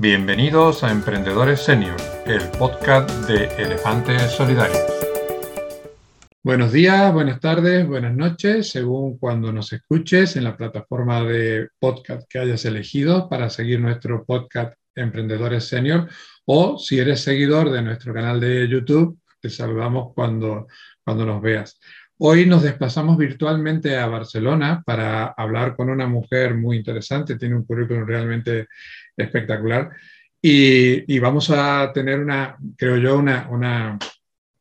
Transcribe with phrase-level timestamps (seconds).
[0.00, 4.78] Bienvenidos a Emprendedores Senior, el podcast de Elefantes Solidarios.
[6.40, 12.28] Buenos días, buenas tardes, buenas noches, según cuando nos escuches en la plataforma de podcast
[12.30, 16.08] que hayas elegido para seguir nuestro podcast Emprendedores Senior
[16.44, 20.68] o si eres seguidor de nuestro canal de YouTube, te saludamos cuando,
[21.02, 21.80] cuando nos veas.
[22.18, 27.64] Hoy nos desplazamos virtualmente a Barcelona para hablar con una mujer muy interesante, tiene un
[27.64, 28.68] currículum realmente
[29.18, 29.90] espectacular.
[30.40, 33.98] Y, vamos a tener una, creo yo, una, una,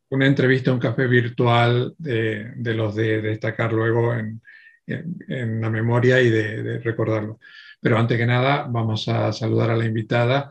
[0.10, 4.42] una entrevista, un café virtual de, de los de, destacar luego en,
[4.88, 7.40] en, la memoria y de, recordarlo.
[7.80, 10.50] Pero antes que nada, vamos a saludar a la invitada.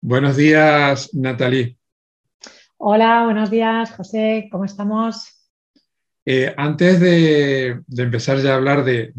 [0.00, 1.76] Buenos días, Natalie.
[2.76, 5.34] Hola, buenos días, José, ¿cómo estamos?
[6.26, 9.12] Eh, antes de, empezar ya a hablar de,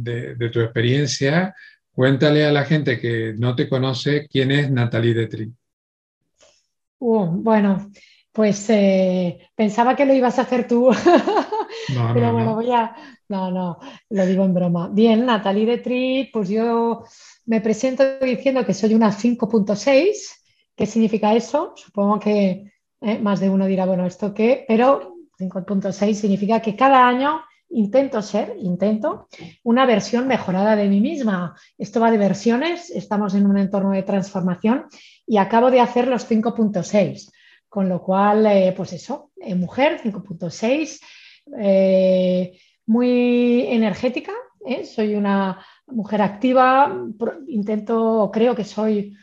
[0.52, 1.55] tu experiencia,
[1.95, 5.53] Cuéntale a la gente que no te conoce quién es Natalie Detri.
[7.00, 7.89] Uh, bueno,
[8.33, 10.92] pues eh, pensaba que lo ibas a hacer tú.
[11.94, 12.95] No, Pero bueno, voy a.
[13.28, 13.78] No, no,
[14.09, 14.89] lo digo en broma.
[14.92, 17.03] Bien, Natalie Detri, pues yo
[17.45, 20.14] me presento diciendo que soy una 5.6.
[20.75, 21.73] ¿Qué significa eso?
[21.75, 24.66] Supongo que eh, más de uno dirá, bueno, ¿esto qué?
[24.67, 29.27] Pero 5.6 significa que cada año intento ser, intento,
[29.63, 31.55] una versión mejorada de mí misma.
[31.77, 34.85] Esto va de versiones, estamos en un entorno de transformación
[35.27, 37.31] y acabo de hacer los 5.6,
[37.67, 40.99] con lo cual, eh, pues eso, eh, mujer 5.6,
[41.59, 44.31] eh, muy energética,
[44.83, 47.05] soy una mujer activa,
[47.47, 49.16] intento, creo que soy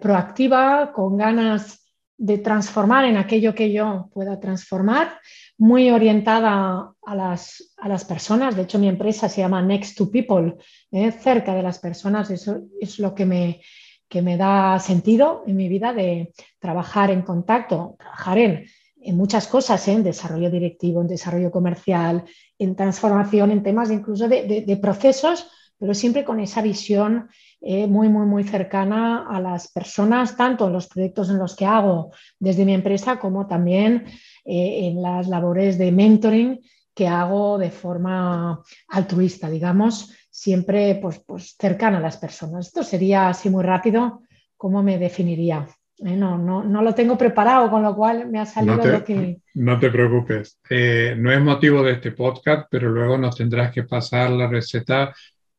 [0.00, 1.84] proactiva, con ganas
[2.16, 5.18] de transformar en aquello que yo pueda transformar
[5.58, 8.56] muy orientada a las, a las, personas.
[8.56, 10.56] De hecho, mi empresa se llama Next to People,
[10.90, 11.10] ¿eh?
[11.12, 12.30] cerca de las personas.
[12.30, 13.60] Eso es lo que me,
[14.08, 18.66] que me da sentido en mi vida de trabajar en contacto, trabajar en,
[19.00, 19.92] en muchas cosas, ¿eh?
[19.92, 22.24] en desarrollo directivo, en desarrollo comercial,
[22.58, 27.28] en transformación, en temas incluso de, de, procesos, pero siempre con esa visión
[27.60, 31.66] eh, muy, muy, muy cercana a las personas, tanto en los proyectos en los que
[31.66, 34.06] hago desde mi empresa como también
[34.44, 36.60] eh, en las labores de mentoring
[36.94, 42.68] que hago de forma altruista, digamos, siempre pues, pues cercana a las personas.
[42.68, 44.22] Esto sería así muy rápido,
[44.56, 45.66] ¿cómo me definiría?
[45.98, 49.38] Eh, no, no, no, lo tengo preparado, con lo cual me ha salido lo que...
[49.54, 50.58] No te preocupes.
[50.68, 55.14] Eh, no es motivo de este podcast, pero luego nos tendrás que pasar la receta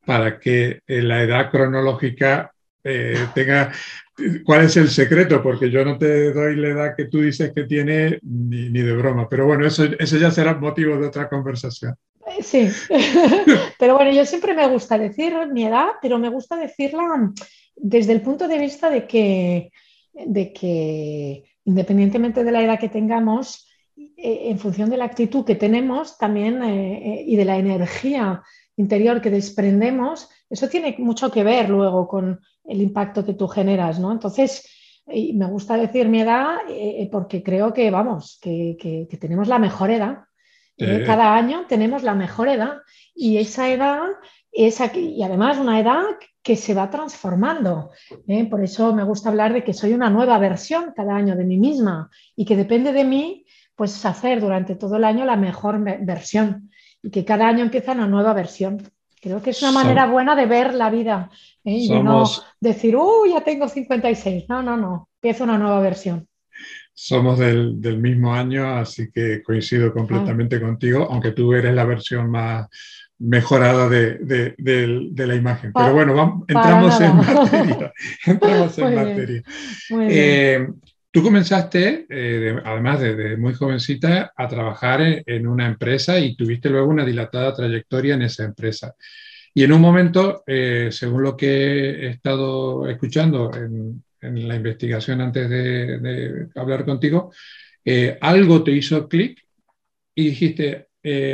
[0.07, 2.51] para que la edad cronológica
[3.35, 3.73] tenga
[4.43, 7.63] cuál es el secreto, porque yo no te doy la edad que tú dices que
[7.63, 9.27] tiene ni, de broma.
[9.29, 11.95] Pero bueno, eso, eso ya será motivo de otra conversación.
[12.25, 12.69] Eh, sí,
[13.79, 17.31] pero bueno, yo siempre me gusta decir mi edad, pero me gusta decirla
[17.75, 19.71] desde el punto de vista de que,
[20.13, 25.55] de que independientemente de la edad que tengamos, eh, en función de la actitud que
[25.55, 28.43] tenemos también eh, y de la energía
[28.77, 33.99] interior que desprendemos, eso tiene mucho que ver luego con el impacto que tú generas,
[33.99, 34.11] ¿no?
[34.11, 34.67] Entonces,
[35.07, 40.19] me gusta decir mi edad eh, porque creo que, vamos, que, tenemos la mejor edad.
[40.77, 42.77] Eh, cada año tenemos la mejor edad
[43.15, 44.03] y esa edad
[44.51, 46.03] es aquí, y además una edad
[46.43, 47.91] que se va transformando.
[48.27, 48.45] ¿eh?
[48.45, 51.57] Por eso me gusta hablar de que soy una nueva versión cada año de mí
[51.57, 53.45] misma y que depende de mí,
[53.75, 56.69] pues hacer durante todo el año la mejor versión
[57.07, 58.83] y que cada año empieza una nueva versión.
[59.21, 61.29] Creo que es una manera buena de ver la vida
[61.63, 61.71] ¿eh?
[61.71, 62.25] y no
[62.59, 64.43] decir, uy, ya tengo 56.
[64.49, 66.27] No, no, no, empieza una nueva versión.
[66.93, 70.59] Somos del, mismo año, así que coincido completamente ah.
[70.59, 72.67] contigo, aunque tú eres la versión más
[73.19, 74.53] mejorada de,
[75.15, 75.71] la imagen.
[75.73, 77.93] Pero bueno, entramos en materia.
[78.25, 79.43] entramos en materia.
[80.09, 80.67] Eh,
[81.17, 86.89] Tú comenzaste, eh, además de, muy jovencita, a trabajar en, una empresa y tuviste luego
[86.91, 88.93] una dilatada trayectoria en esa empresa.
[89.51, 95.49] Y en un momento, eh, según lo que he estado escuchando en, la investigación antes
[95.49, 97.31] de, hablar contigo,
[97.83, 99.43] eh, algo te hizo clic
[100.13, 100.89] y dijiste,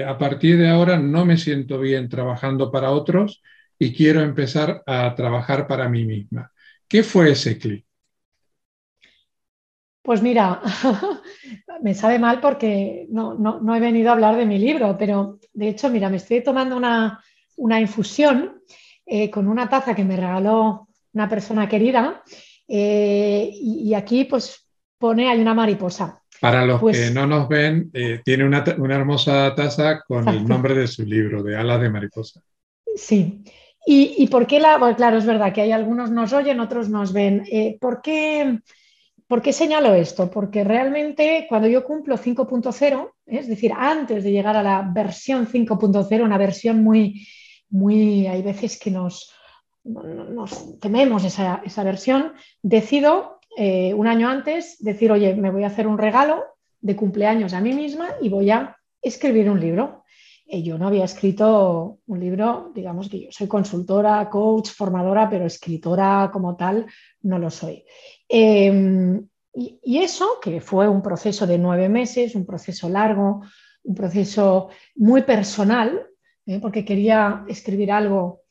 [0.07, 3.43] a partir de ahora no me siento bien trabajando para otros
[3.77, 6.53] y quiero empezar a trabajar para mí misma.
[6.87, 7.85] ¿Qué fue ese clic?
[10.03, 10.61] Pues mira,
[11.81, 15.89] me sabe mal porque no, he venido a hablar de mi libro, pero de hecho,
[15.89, 18.61] mira, me estoy tomando una, infusión
[19.05, 22.21] eh, con una taza que me regaló una persona querida
[22.67, 24.67] eh, y, aquí pues
[24.97, 26.19] pone, hay una mariposa.
[26.41, 30.73] Para los pues que no nos ven, eh, tiene una, hermosa taza con el nombre
[30.73, 32.41] de su libro, de Alas de Mariposa.
[32.97, 33.41] Sí,
[33.85, 34.77] ¿Y, por qué la.?
[34.77, 37.45] Bueno, claro, es verdad que hay algunos nos oyen, otros nos ven.
[37.79, 38.59] ¿por, qué,
[39.27, 40.29] ¿Por qué señalo esto?
[40.29, 46.23] Porque realmente cuando yo cumplo 5.0, es decir, antes de llegar a la versión 5.0,
[46.23, 47.27] una versión muy,
[47.69, 48.27] muy.
[48.27, 49.31] Hay veces que nos,
[50.81, 55.87] tememos esa, esa versión, decido eh, un año antes decir, oye, me voy a hacer
[55.87, 56.43] un regalo
[56.81, 60.03] de cumpleaños a mí misma y voy a escribir un libro.
[60.45, 65.45] Eh, yo no había escrito un libro, digamos que yo soy consultora, coach, formadora, pero
[65.45, 66.85] escritora como tal
[67.21, 67.85] no lo soy.
[68.35, 73.41] Em, y, eso, que fue un proceso de nueve meses, un proceso largo,
[73.83, 76.07] un proceso muy personal,
[76.47, 76.59] ¿eh?
[76.59, 78.41] porque quería escribir algo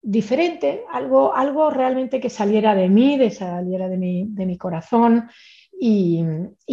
[0.00, 5.28] diferente, algo, algo realmente que saliera de mí, de saliera de mi, de mi corazón,
[5.72, 6.24] y,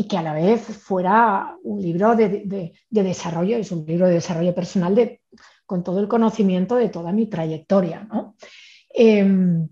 [0.08, 4.94] que a la vez fuera un libro de, desarrollo, es un libro de desarrollo personal
[4.94, 5.22] de,
[5.66, 8.08] con todo el conocimiento de toda mi trayectoria.
[8.94, 9.68] Em,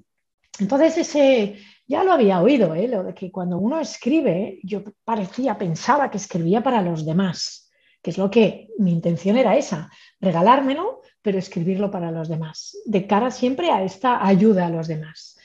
[0.60, 1.58] entonces, ese
[1.88, 2.88] ya lo había oído, ¿eh?
[2.88, 8.12] lo de que cuando uno escribe, yo parecía, pensaba que escribía para los demás, que
[8.12, 9.90] es lo que mi intención era esa,
[10.20, 15.38] regalármelo, pero escribirlo para los demás, de cara siempre a esta ayuda a los demás.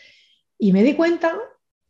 [0.58, 1.32] Y me di cuenta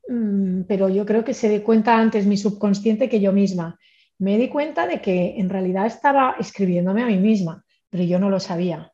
[0.09, 3.79] Mm, pero yo creo que se di cuenta antes mi subconsciente que yo misma.
[4.19, 8.31] Me di cuenta de que en realidad estaba escribiéndome a mí misma, pero yo no
[8.31, 8.93] lo sabía.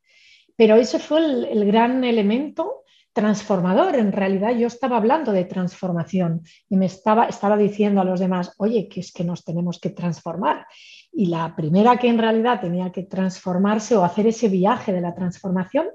[0.57, 2.85] Pero ese fue el, gran elemento
[3.19, 3.97] transformador.
[3.97, 8.55] En realidad yo estaba hablando de transformación y me estaba, estaba diciendo a los demás,
[8.59, 10.69] oye, que es que nos tenemos que transformar.
[11.13, 15.17] Y la primera que en realidad tenía que transformarse o hacer ese viaje de la
[15.17, 15.89] transformación,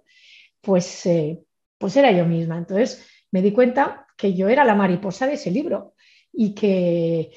[0.60, 1.40] pues, eh,
[1.78, 2.58] pues era yo misma.
[2.58, 5.94] Entonces me di cuenta que yo era la mariposa de ese libro
[6.34, 7.32] y que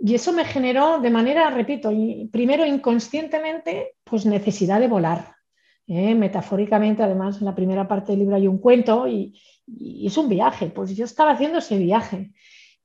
[0.00, 1.90] y eso me generó de manera, repito,
[2.30, 5.33] primero inconscientemente, pues necesidad de volar.
[5.86, 6.14] ¿Eh?
[6.14, 9.40] Metafóricamente, además, en la primera parte del libro hay un cuento y,
[10.04, 10.66] es un viaje.
[10.66, 12.32] Pues yo estaba haciendo ese viaje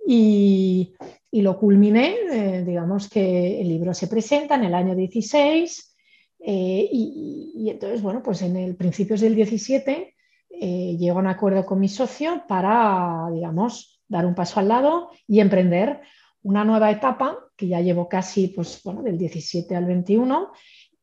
[0.06, 0.94] y,
[1.32, 2.16] lo culminé.
[2.32, 5.96] Eh, digamos que el libro se presenta en el año 16
[6.40, 10.16] eh, y, y, entonces, bueno, pues en el principios del 17
[10.62, 15.10] eh, llego a un acuerdo con mi socio para, digamos, dar un paso al lado
[15.28, 16.02] y emprender
[16.42, 20.52] una nueva etapa que ya llevo casi, pues, bueno, del 17 al 21,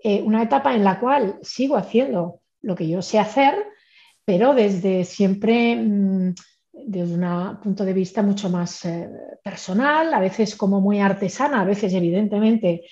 [0.08, 3.56] eh, una etapa en la cual sigo haciendo lo que yo sé hacer,
[4.24, 6.32] pero desde siempre, mm,
[6.72, 9.10] desde un punto de vista mucho más eh,
[9.42, 12.82] personal, a veces como muy artesana, a veces evidentemente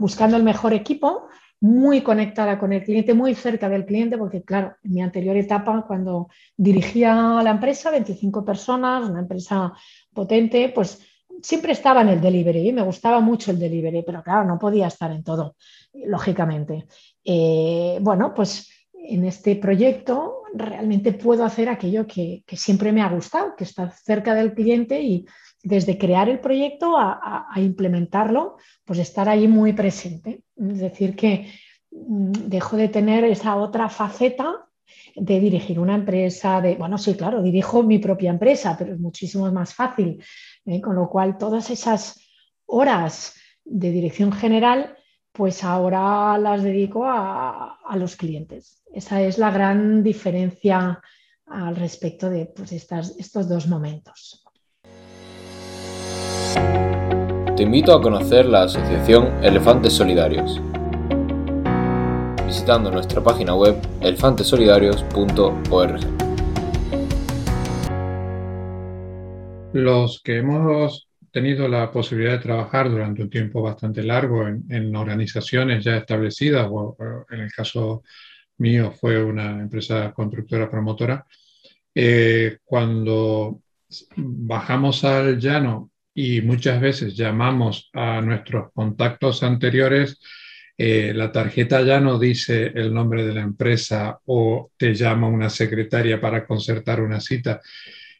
[0.00, 1.28] buscando el mejor equipo,
[1.60, 5.84] muy conectada con el cliente, muy cerca del cliente, porque claro, en mi anterior etapa,
[5.86, 9.72] cuando dirigía la empresa, 25 personas, una empresa
[10.12, 11.00] potente, pues
[11.42, 15.10] siempre estaba en el delivery, me gustaba mucho el delivery, pero claro, no podía estar
[15.12, 15.56] en todo,
[15.92, 16.86] lógicamente.
[17.24, 23.54] Eh, bueno, pues en este proyecto realmente puedo hacer aquello que, siempre me ha gustado,
[23.56, 25.26] que está cerca del cliente y
[25.62, 30.42] desde crear el proyecto a, implementarlo, pues estar ahí muy presente.
[30.56, 31.50] Es decir, que
[31.90, 34.67] mm, dejo de tener esa otra faceta
[35.20, 39.50] de dirigir una empresa, de, bueno, sí, claro, dirijo mi propia empresa, pero es muchísimo
[39.52, 40.22] más fácil,
[40.66, 40.80] ¿eh?
[40.80, 42.20] con lo cual todas esas
[42.66, 43.34] horas
[43.64, 44.96] de dirección general,
[45.32, 48.82] pues ahora las dedico a, los clientes.
[48.92, 51.00] Esa es la gran diferencia
[51.46, 54.44] al respecto de pues, estos dos momentos.
[57.56, 60.60] Te invito a conocer la asociación Elefantes Solidarios
[62.68, 66.00] visitando nuestra página web elefantesolidarios.org.
[69.72, 75.82] Los que hemos tenido la posibilidad de trabajar durante un tiempo bastante largo en, organizaciones
[75.82, 76.94] ya establecidas, o,
[77.30, 78.02] en el caso
[78.58, 81.24] mío fue una empresa constructora promotora,
[81.94, 83.62] eh, cuando
[84.14, 90.20] bajamos al llano y muchas veces llamamos a nuestros contactos anteriores,
[90.80, 95.50] eh, la tarjeta ya no dice el nombre de la empresa o te llama una
[95.50, 97.60] secretaria para concertar una cita.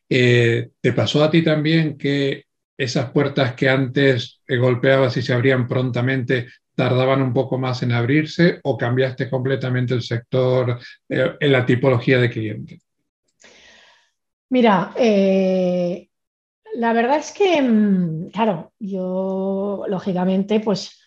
[0.08, 2.46] Eh, ¿Te pasó a ti también que
[2.76, 8.58] esas puertas que antes golpeabas y se abrían prontamente tardaban un poco más en abrirse
[8.64, 12.80] o cambiaste completamente el sector eh, en la tipología de cliente?
[14.50, 14.94] Mira,
[16.74, 20.97] la verdad es que, mm, claro, yo lógicamente, pues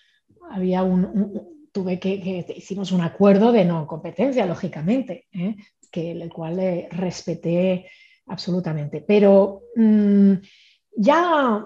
[0.53, 5.55] había un, tuve que, hicimos un acuerdo de no competencia, lógicamente, ¿eh?
[5.91, 7.88] que el cual le respeté
[8.27, 9.01] absolutamente.
[9.01, 10.34] Pero mm,
[10.98, 11.65] ya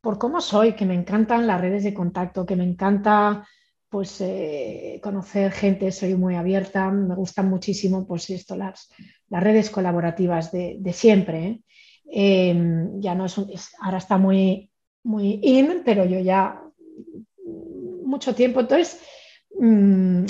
[0.00, 3.46] por cómo soy, que me encantan las redes de contacto, que me encanta
[3.88, 8.90] pues eh, conocer gente, soy muy abierta, me gustan muchísimo pues esto, las,
[9.28, 11.46] las redes colaborativas de, siempre.
[11.46, 11.60] ¿eh?
[12.50, 13.36] Em, ya no es,
[13.80, 14.70] ahora está muy,
[15.02, 16.65] muy in, pero yo ya
[18.06, 18.60] mucho tiempo.
[18.60, 19.00] Entonces,
[19.58, 20.24] mm,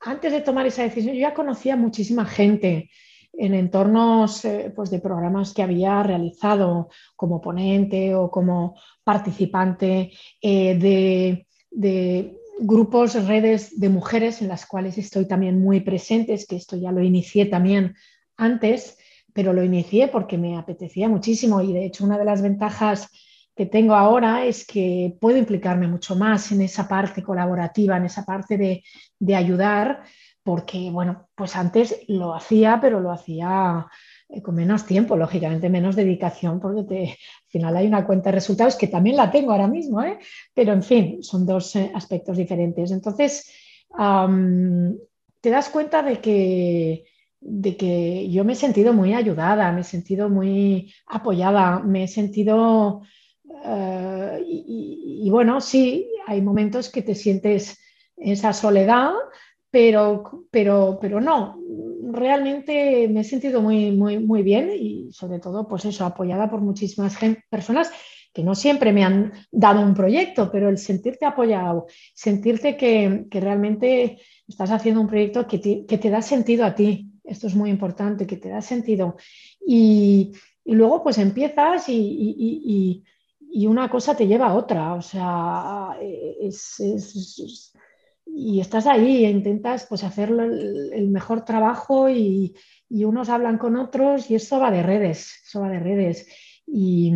[0.00, 2.90] antes de tomar esa decisión, yo ya conocía muchísima gente
[3.32, 10.10] en entornos eh, pues de programas que había realizado como ponente o como participante
[10.42, 16.56] de, de grupos, redes de mujeres en las cuales estoy también muy presente, es que
[16.56, 17.96] esto ya lo inicié también
[18.36, 18.98] antes,
[19.32, 23.08] pero lo inicié porque me apetecía muchísimo y de hecho una de las ventajas
[23.54, 28.24] que tengo ahora es que puedo implicarme mucho más en esa parte colaborativa, en esa
[28.24, 28.82] parte de,
[29.18, 30.02] de ayudar,
[30.42, 33.86] porque bueno, pues antes lo hacía, pero lo hacía
[34.28, 37.16] eh, con menos tiempo, lógicamente menos dedicación, porque al
[37.48, 40.18] final hay una cuenta de resultados que también la tengo ahora mismo, ¿eh?
[40.54, 42.90] pero en fin, son dos eh, aspectos diferentes.
[42.90, 43.52] Entonces,
[45.40, 47.04] te das cuenta de que,
[47.40, 52.08] de que yo me he sentido muy ayudada, me he sentido muy apoyada, me he
[52.08, 53.02] sentido...
[54.46, 57.78] y, bueno, sí, hay momentos que te sientes
[58.16, 59.12] esa soledad,
[59.70, 61.58] pero, pero, pero no,
[62.12, 66.60] realmente me he sentido muy, muy, muy bien y sobre todo, pues eso, apoyada por
[66.60, 67.16] muchísimas
[67.48, 67.90] personas
[68.32, 74.18] que no siempre me han dado un proyecto, pero el sentirte apoyado, sentirte que, realmente
[74.46, 78.36] estás haciendo un proyecto que te, da sentido a ti, esto es muy importante, que
[78.36, 79.16] te da sentido.
[79.64, 80.32] Y,
[80.64, 83.02] luego pues empiezas y,
[83.66, 86.80] una cosa te lleva a otra, o sea, es
[88.34, 92.54] y estás ahí e intentas pues hacer el, mejor trabajo y,
[92.88, 96.26] unos hablan con otros y eso va de redes, eso va de redes.
[96.66, 97.12] Y,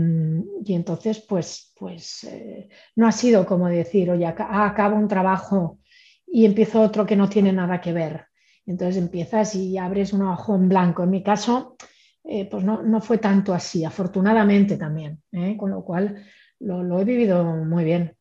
[0.67, 5.79] entonces pues, pues eh, no ha sido como decir, oye, acabo un trabajo
[6.27, 8.27] y empiezo otro que no tiene nada que ver.
[8.67, 11.03] Entonces empiezas y abres un ojo en blanco.
[11.03, 11.77] En mi caso,
[12.25, 15.57] eh, pues no, fue tanto así, afortunadamente también, ¿eh?
[15.57, 16.25] con lo cual
[16.61, 18.17] lo, he vivido muy bien.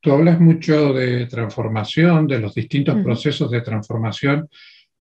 [0.00, 4.48] Tú hablas mucho de transformación, de los distintos procesos de transformación.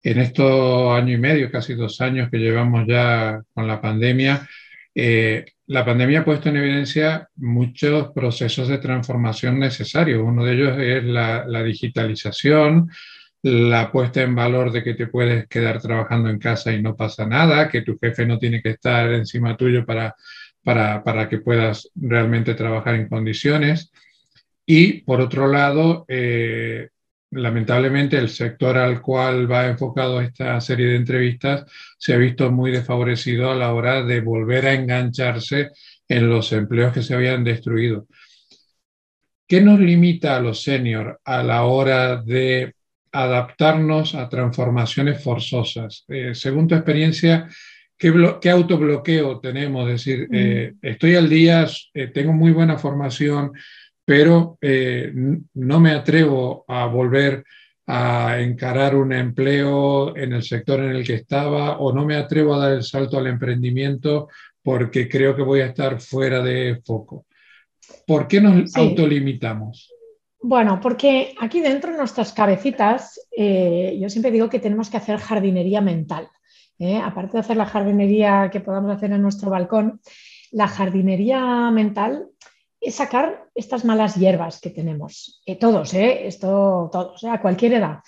[0.02, 4.46] En estos año y medio, casi dos años que llevamos ya con la pandemia,
[4.94, 10.22] eh, la pandemia ha puesto en evidencia muchos procesos de transformación necesarios.
[10.22, 12.90] Uno de ellos es la, digitalización,
[13.44, 17.26] la puesta en valor de que te puedes quedar trabajando en casa y no pasa
[17.26, 20.14] nada, que tu jefe no tiene que estar encima tuyo para,
[20.62, 23.92] para, para que puedas realmente trabajar en condiciones.
[24.64, 26.88] Y por otro lado, eh,
[27.32, 31.66] lamentablemente el sector al cual va enfocado esta serie de entrevistas
[31.98, 35.70] se ha visto muy desfavorecido a la hora de volver a engancharse
[36.08, 38.06] en los empleos que se habían destruido.
[39.46, 42.72] ¿Qué nos limita a los seniors a la hora de
[43.14, 46.04] adaptarnos a transformaciones forzosas?
[46.08, 47.48] Eh, según tu experiencia,
[47.96, 49.88] ¿qué, autobloqueo tenemos?
[49.88, 50.34] Es decir, mm.
[50.34, 51.66] eh, estoy al día,
[52.12, 53.52] tengo muy buena formación,
[54.04, 55.12] pero eh,
[55.54, 57.44] no me atrevo a volver
[57.86, 62.54] a encarar un empleo en el sector en el que estaba o no me atrevo
[62.54, 64.28] a dar el salto al emprendimiento
[64.62, 67.26] porque creo que voy a estar fuera de foco.
[68.06, 69.93] ¿Por qué nos autolimitamos?
[70.46, 75.16] Bueno, porque aquí dentro de nuestras cabecitas, eh, yo siempre digo que tenemos que hacer
[75.16, 76.28] jardinería mental.
[76.78, 77.00] ¿eh?
[77.02, 80.02] Aparte de hacer la jardinería que podamos hacer en nuestro balcón,
[80.50, 82.28] la jardinería mental
[82.78, 88.00] es sacar estas malas hierbas que tenemos, eh, todos, eh, esto todos, a cualquier edad.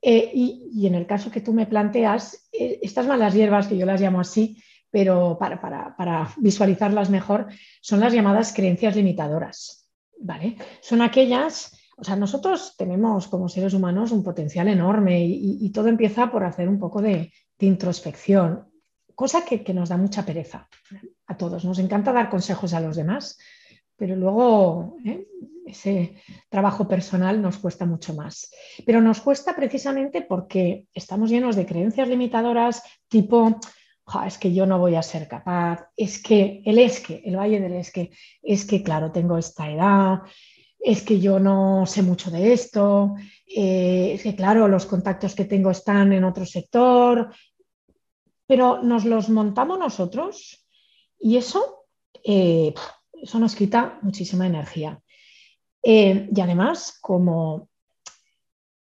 [0.00, 4.20] Y, en el caso que tú me planteas, estas malas hierbas, que yo las llamo
[4.20, 4.56] así,
[4.88, 7.48] pero para, visualizarlas mejor,
[7.80, 9.81] son las llamadas creencias limitadoras.
[10.22, 10.56] ¿Vale?
[10.80, 16.30] Son aquellas, o sea, nosotros tenemos como seres humanos un potencial enorme y, todo empieza
[16.30, 18.68] por hacer un poco de, introspección,
[19.14, 20.68] cosa que, nos da mucha pereza
[21.26, 21.64] a todos.
[21.64, 23.38] Nos encanta dar consejos a los demás,
[23.96, 25.28] pero luego ¿eh?
[25.64, 26.16] ese
[26.48, 28.50] trabajo personal nos cuesta mucho más.
[28.84, 33.60] Pero nos cuesta precisamente porque estamos llenos de creencias limitadoras tipo,
[34.26, 37.74] es que yo no voy a ser capaz, es que el esque, el valle del
[37.74, 38.10] esque,
[38.42, 40.20] es que claro, tengo esta edad,
[40.78, 43.14] es que yo no sé mucho de esto,
[43.46, 47.32] eh, es que claro, los contactos que tengo están en otro sector,
[48.46, 50.66] pero nos los montamos nosotros
[51.18, 51.86] y eso...
[52.24, 52.74] Eh,
[53.22, 55.00] eso nos quita muchísima energía.
[55.82, 57.68] Eh, y además, como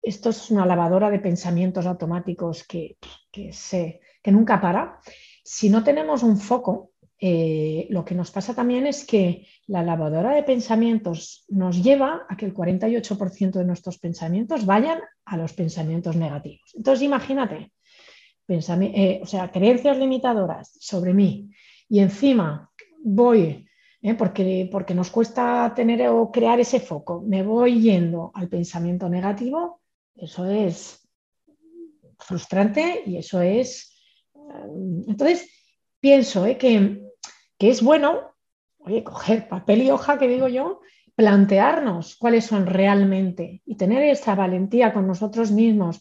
[0.03, 2.97] esto es una lavadora de pensamientos automáticos que,
[3.31, 3.53] que,
[4.25, 5.01] nunca para,
[5.45, 10.35] si no tenemos un foco, eh, lo que nos pasa también es que la lavadora
[10.35, 16.17] de pensamientos nos lleva a que el 48% de nuestros pensamientos vayan a los pensamientos
[16.17, 16.73] negativos.
[16.75, 17.73] Entonces, imagínate,
[18.49, 21.51] eh, o sea, creencias limitadoras sobre mí
[21.89, 22.71] y encima
[23.03, 23.69] voy,
[24.03, 29.09] eh, porque, porque nos cuesta tener o crear ese foco, me voy yendo al pensamiento
[29.09, 29.83] negativo,
[30.17, 31.07] eso es
[32.19, 33.90] frustrante y eso es...
[35.07, 35.49] entonces,
[36.01, 37.11] pienso que
[37.61, 38.33] que es bueno,
[38.79, 40.81] oye, coger papel y hoja, que digo yo,
[41.15, 46.01] plantearnos cuáles son realmente y tener esa valentía con nosotros mismos.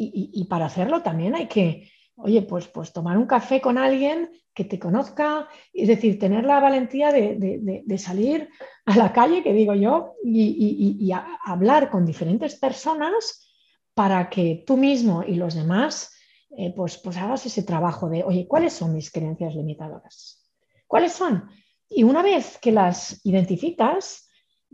[0.00, 4.64] Y, para hacerlo también hay que, oye, pues, pues tomar un café con alguien que
[4.64, 8.50] te conozca, es decir, tener la valentía de, salir
[8.84, 11.10] a la calle, que digo yo, y,
[11.42, 13.50] hablar con diferentes personas
[13.94, 16.14] para que tú mismo y los demás,
[16.50, 20.48] eh, pues, pues hagas ese trabajo de, oye, ¿cuáles son mis creencias limitadoras?
[20.86, 21.48] ¿Cuáles son?
[21.88, 24.28] Y una vez que las identificas,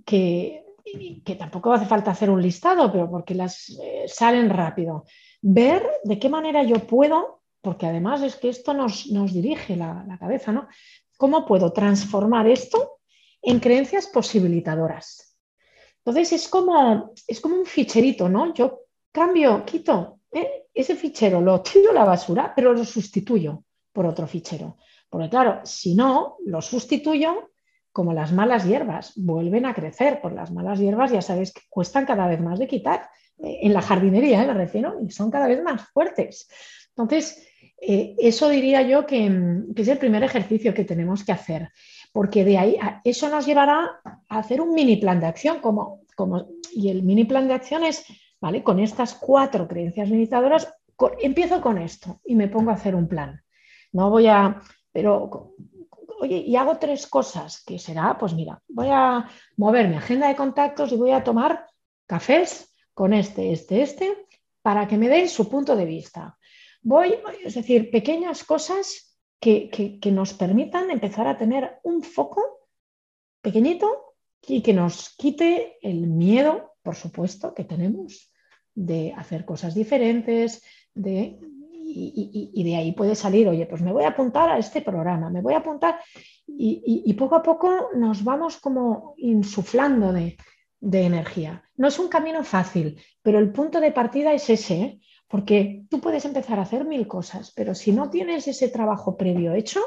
[0.04, 0.64] que,
[1.24, 5.04] que tampoco hace falta hacer un listado, pero porque las eh, salen rápido,
[5.40, 10.18] ver de qué manera yo puedo, porque además es que esto nos, dirige la, la
[10.18, 10.68] cabeza, ¿no?
[11.16, 12.98] ¿Cómo puedo transformar esto
[13.42, 15.36] en creencias posibilitadoras?
[15.98, 18.52] Entonces es como, es como un ficherito, ¿no?
[18.52, 20.63] Yo cambio, quito ¿eh?
[20.74, 24.76] Ese fichero, lo tiro a la basura, pero lo sustituyo por otro fichero.
[25.08, 27.50] Porque claro, si no, lo sustituyo
[27.92, 32.04] como las malas hierbas, vuelven a crecer, por las malas hierbas ya sabéis que cuestan
[32.04, 33.08] cada vez más de quitar.
[33.38, 34.46] Eh, en la jardinería, ¿eh?
[34.48, 36.48] me refiero, y son cada vez más fuertes.
[36.88, 37.46] Entonces,
[37.80, 39.26] eh, eso diría yo que,
[39.76, 41.70] es el primer ejercicio que tenemos que hacer,
[42.12, 46.48] porque de ahí eso nos llevará a hacer un mini plan de acción, como, como,
[46.72, 48.04] y el mini plan de acción es,
[48.44, 48.62] ¿vale?
[48.62, 50.70] Con estas cuatro creencias limitadoras,
[51.22, 53.42] empiezo con esto y me pongo a hacer un plan.
[53.92, 54.60] No voy a,
[54.92, 55.54] pero,
[56.20, 60.36] oye, y hago tres cosas, que será, pues mira, voy a mover mi agenda de
[60.36, 61.66] contactos y voy a tomar
[62.06, 64.26] cafés con este, este, este,
[64.60, 66.36] para que me den su punto de vista.
[66.82, 72.42] Voy, es decir, pequeñas cosas que, que nos permitan empezar a tener un foco
[73.40, 78.33] pequeñito y que nos quite el miedo, por supuesto, que tenemos
[78.74, 80.62] de hacer cosas diferentes,
[80.94, 81.38] de
[81.96, 85.40] y, de ahí puede salir, oye, pues me voy a apuntar a este programa, me
[85.40, 86.00] voy a apuntar
[86.46, 90.36] y, poco a poco nos vamos como insuflando de,
[90.80, 91.62] energía.
[91.76, 95.00] No es un camino fácil, pero el punto de partida es ese, ¿eh?
[95.28, 99.54] porque tú puedes empezar a hacer mil cosas, pero si no tienes ese trabajo previo
[99.54, 99.80] hecho,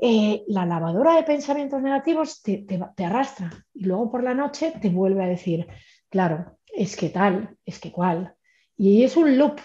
[0.00, 4.88] eh, la lavadora de pensamientos negativos te, te, arrastra y luego por la noche te
[4.88, 5.68] vuelve a decir,
[6.08, 8.34] claro, es que tal, es que cual.
[8.76, 9.60] Y es un loop,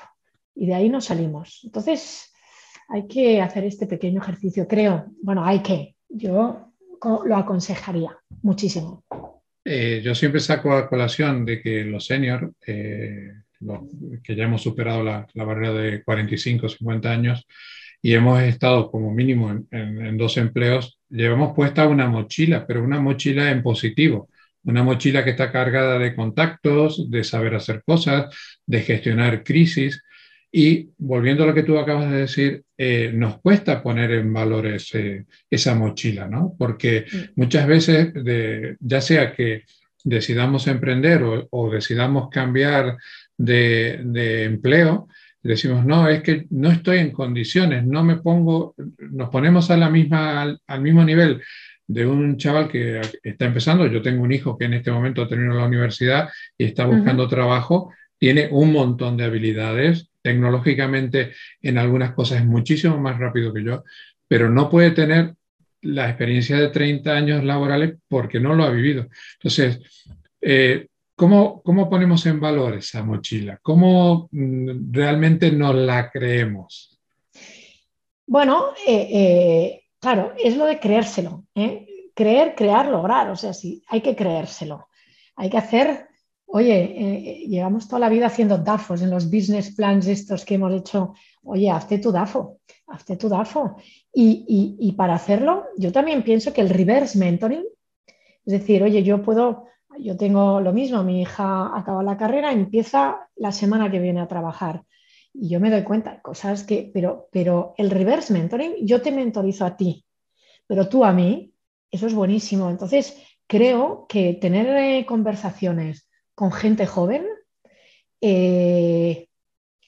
[0.56, 1.62] y de ahí nos salimos.
[1.64, 2.34] Entonces,
[2.90, 5.06] hay que hacer este pequeño ejercicio, creo.
[5.22, 5.96] Bueno, hay que.
[6.10, 6.74] Yo
[7.26, 9.04] lo aconsejaría muchísimo.
[9.64, 13.34] Eh, yo siempre saco a colación de que los seniors, eh,
[14.24, 17.46] que ya hemos superado la, barrera de 45, 50 años
[18.02, 23.52] y hemos estado como mínimo en dos empleos, llevamos puesta una mochila, pero una mochila
[23.52, 24.30] en positivo
[24.68, 30.04] una mochila que está cargada de contactos, de saber hacer cosas, de gestionar crisis.
[30.52, 34.68] Y volviendo a lo que tú acabas de decir, eh, nos cuesta poner en valor
[34.68, 36.54] esa mochila, ¿no?
[36.58, 37.18] Porque mm.
[37.36, 38.14] muchas veces,
[38.80, 39.64] ya sea que
[40.04, 42.98] decidamos emprender o, decidamos cambiar
[43.38, 45.08] de, empleo,
[45.42, 49.90] decimos, no, es que no estoy en condiciones, no me pongo, nos ponemos a la
[49.90, 51.42] misma, al, mismo nivel
[51.88, 53.88] de un chaval que está empezando.
[53.88, 57.28] Yo tengo un hijo que en este momento ha terminado la universidad y está buscando
[57.28, 63.64] trabajo, tiene un montón de habilidades tecnológicamente en algunas cosas es muchísimo más rápido que
[63.64, 63.86] yo,
[64.28, 65.36] pero no puede tener
[65.82, 69.08] la experiencia de 30 años laborales porque no lo ha vivido.
[69.36, 69.80] Entonces,
[70.42, 73.58] eh, ¿cómo, ponemos en valor esa mochila?
[73.62, 77.00] ¿Cómo mm, realmente nos la creemos?
[78.26, 81.44] Bueno, eh, eh, claro, es lo de creérselo.
[82.14, 83.30] Creer, crear, lograr.
[83.30, 84.88] O sea, sí, hay que creérselo.
[85.36, 86.08] Hay que hacer
[86.50, 90.74] Oye, eh, llevamos toda la vida haciendo DAFOs en los business plans estos que hemos
[90.74, 91.14] hecho.
[91.44, 93.76] Oye, hazte tu DAFO, hazte tu DAFO.
[94.14, 97.66] Y, para hacerlo, yo también pienso que el reverse mentoring,
[98.46, 99.66] es decir, oye, yo puedo,
[100.00, 104.28] yo tengo lo mismo, mi hija acaba la carrera, empieza la semana que viene a
[104.30, 104.84] trabajar.
[105.40, 109.66] Y yo me doy cuenta, cosas que, pero, pero el reverse mentoring, yo te mentorizo
[109.66, 110.04] a ti,
[110.66, 111.54] pero tú a mí,
[111.92, 112.70] eso es buenísimo.
[112.70, 117.26] Entonces, creo que tener eh, conversaciones con gente joven,
[118.20, 119.30] eh,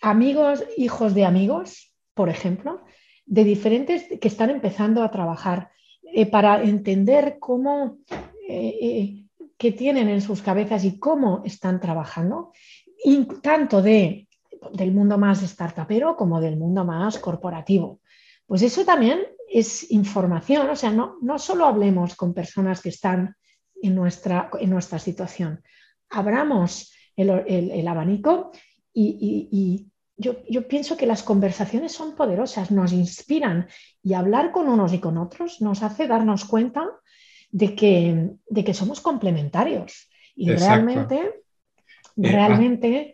[0.01, 2.81] amigos, hijos de amigos, por ejemplo,
[3.25, 5.71] de diferentes que están empezando a trabajar
[6.13, 7.97] eh, para entender cómo,
[8.47, 12.51] qué tienen en sus cabezas y cómo están trabajando,
[13.03, 14.28] y tanto de,
[14.73, 18.01] del mundo más startupero como del mundo más corporativo.
[18.45, 19.19] Pues eso también
[19.49, 23.35] es información, o sea, no, no solo hablemos con personas que están
[23.81, 25.63] en nuestra, en nuestra situación,
[26.09, 28.51] abramos el, abanico
[28.93, 33.69] y, yo, pienso que las conversaciones son poderosas, nos inspiran
[34.03, 36.85] y hablar con unos y con otros nos hace darnos cuenta
[37.51, 40.09] de que, de que somos complementarios.
[40.35, 41.43] Y realmente,
[42.21, 43.13] eh,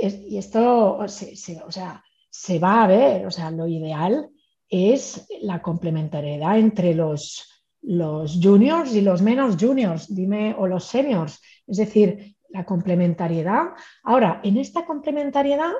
[0.00, 4.30] y esto se, o sea, se va a ver, o sea, lo ideal
[4.68, 7.48] es la complementariedad entre los,
[7.82, 11.40] los juniors y los menos juniors, dime, o los seniors.
[11.66, 13.68] Es decir, la complementariedad.
[14.02, 15.72] Ahora, en esta complementariedad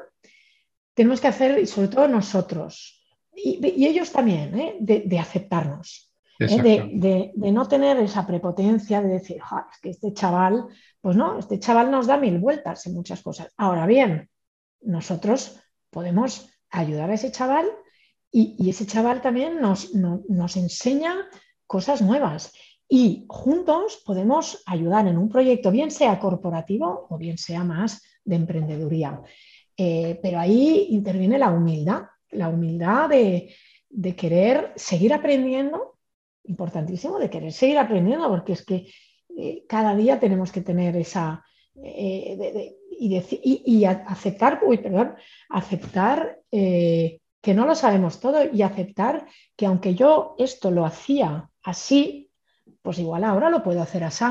[0.95, 3.03] tenemos que hacer, y sobre todo nosotros,
[3.35, 4.77] y, ellos también, ¿eh?
[4.81, 6.91] de, aceptarnos, ¿eh?
[6.93, 10.67] de, no tener esa prepotencia de decir, es que este chaval,
[11.09, 13.51] pues no, este chaval nos da mil vueltas en muchas cosas.
[13.57, 14.29] Ahora bien,
[14.83, 17.65] nosotros podemos ayudar a ese chaval
[18.31, 19.89] y, ese chaval también nos,
[20.55, 21.15] enseña
[21.67, 22.53] cosas nuevas
[22.87, 28.37] y juntos podemos ayudar en un proyecto, bien sea corporativo o bien sea más de
[28.37, 29.23] emprendeduría.
[29.79, 33.55] Eh, pero ahí interviene la humildad, la humildad de,
[34.15, 35.97] querer seguir aprendiendo,
[36.45, 38.89] importantísimo, de querer seguir aprendiendo, porque es que
[39.39, 41.45] eh, cada día tenemos que tener esa...
[41.83, 45.15] Eh, y, aceptar, uy, perdón,
[45.49, 52.33] aceptar que no lo sabemos todo y aceptar que aunque yo esto lo hacía así,
[52.83, 54.25] pues igual ahora lo puedo hacer así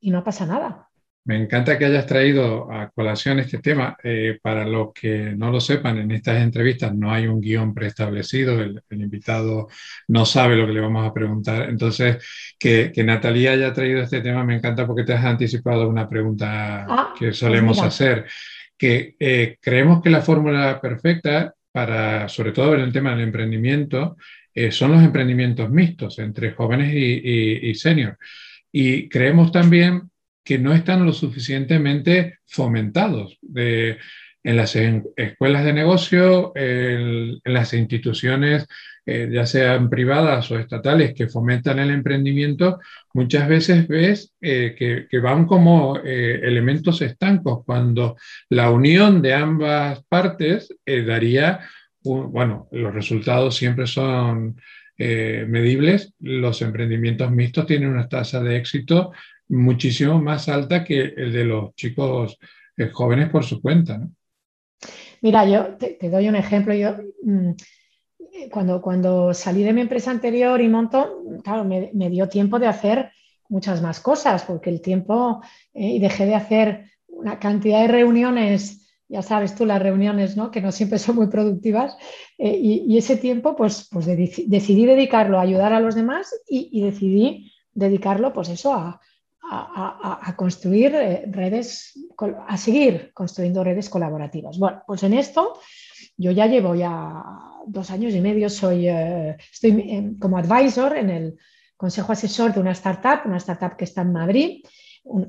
[0.00, 0.87] y no pasa nada.
[1.28, 3.98] Me encanta que hayas traído a colación este tema.
[4.02, 8.58] Eh, para los que no lo sepan, en estas entrevistas no hay un guion preestablecido,
[8.62, 9.68] el, invitado
[10.08, 11.68] no sabe lo que le vamos a preguntar.
[11.68, 12.24] Entonces,
[12.58, 16.86] que, que Natalia haya traído este tema me encanta porque te has anticipado una pregunta
[16.88, 18.24] ah, que pues solemos hacer,
[18.78, 24.16] que eh, creemos que la fórmula perfecta para, sobre todo en el tema del emprendimiento,
[24.54, 28.16] eh, son los emprendimientos mixtos entre jóvenes y, y, senior.
[28.72, 30.08] Y creemos también
[30.48, 38.66] que no están lo suficientemente fomentados en las escuelas de negocio, en, las instituciones,
[39.04, 42.78] eh, ya sean privadas o estatales, que fomentan el emprendimiento,
[43.12, 44.74] muchas veces ves eh,
[45.10, 48.16] que, van como elementos estancos, cuando
[48.48, 51.60] la unión de ambas partes daría
[52.02, 54.56] bueno, los resultados siempre son
[55.00, 56.12] eh, medibles.
[56.18, 59.12] Los emprendimientos mixtos tienen una tasa de éxito
[59.48, 62.38] muchísimo más alta que el de los chicos
[62.76, 64.00] eh, jóvenes por su cuenta.
[65.20, 66.74] Mira, yo te, doy un ejemplo.
[66.74, 67.50] Yo, mm,
[68.50, 73.10] cuando, cuando salí de mi empresa anterior y monto, claro, me, dio tiempo de hacer
[73.48, 75.42] muchas más cosas, porque el tiempo,
[75.74, 80.50] eh, y dejé de hacer una cantidad de reuniones ya sabes tú, las reuniones, ¿no?
[80.50, 81.96] que no siempre son muy productivas,
[82.36, 87.52] eh, y, ese tiempo, pues, pues decidí dedicarlo a ayudar a los demás y, decidí
[87.72, 89.00] dedicarlo, pues eso, a,
[90.36, 91.94] construir eh, redes,
[92.46, 94.58] a seguir construyendo redes colaborativas.
[94.58, 95.58] Bueno, pues en esto
[96.16, 97.22] yo ya llevo ya
[97.66, 101.38] dos años y medio, soy, eh, estoy como advisor en el
[101.76, 104.64] consejo asesor de una startup, una startup que está en Madrid,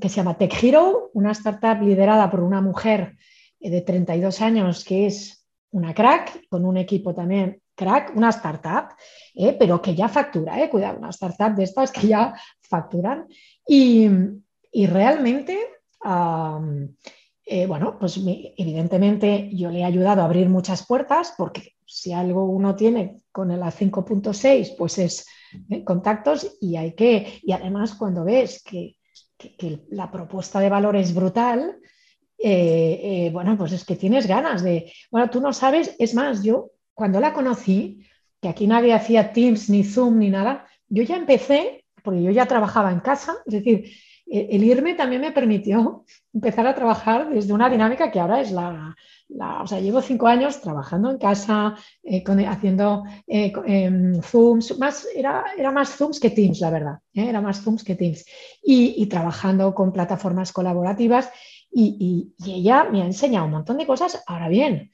[0.00, 3.16] que se llama Tech Hero, una startup liderada por una mujer
[3.58, 8.94] de 32 años que es una crack, con un equipo también crack, una startup,
[9.34, 13.26] eh, pero que ya factura, eh, cuidado, una startup de estas que ya facturan.
[13.66, 14.08] Y,
[14.86, 15.58] realmente,
[17.46, 22.44] eh, bueno, pues evidentemente yo le he ayudado a abrir muchas puertas porque si algo
[22.44, 25.26] uno tiene con el A5.6, pues es
[25.84, 28.96] contactos y hay que, y además cuando ves que,
[29.36, 31.78] que la propuesta de valor es brutal,
[33.32, 37.18] bueno, pues es que tienes ganas de, bueno, tú no sabes, es más, yo cuando
[37.18, 38.04] la conocí,
[38.42, 42.44] que aquí nadie hacía Teams ni Zoom ni nada, yo ya empecé, porque yo ya
[42.44, 43.90] trabajaba en casa, es decir,
[44.26, 48.94] el irme también me permitió empezar a trabajar desde una dinámica que ahora es la,
[49.62, 55.70] o sea, llevo cinco años trabajando en casa, eh, haciendo em, Zooms, más, era, era,
[55.72, 58.26] más Zooms que Teams, la verdad, era más Zooms que Teams,
[58.62, 61.30] y, trabajando con plataformas colaborativas
[61.72, 64.22] y, ella me ha enseñado un montón de cosas.
[64.26, 64.90] Ahora bien,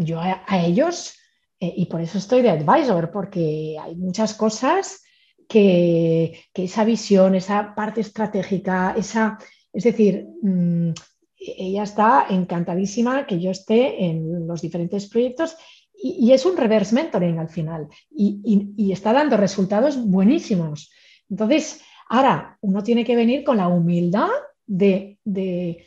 [0.00, 1.14] yo a, ellos,
[1.58, 5.02] eh, y por eso estoy de advisor, porque hay muchas cosas
[5.48, 9.38] que, esa visión, esa parte estratégica, esa,
[9.72, 10.90] es decir, mm,
[11.38, 15.56] ella está encantadísima que yo esté en los diferentes proyectos
[15.94, 20.90] y, es un reverse mentoring al final y, está dando resultados buenísimos.
[21.28, 24.30] Entonces, ahora uno tiene que venir con la humildad
[24.66, 25.86] de, de,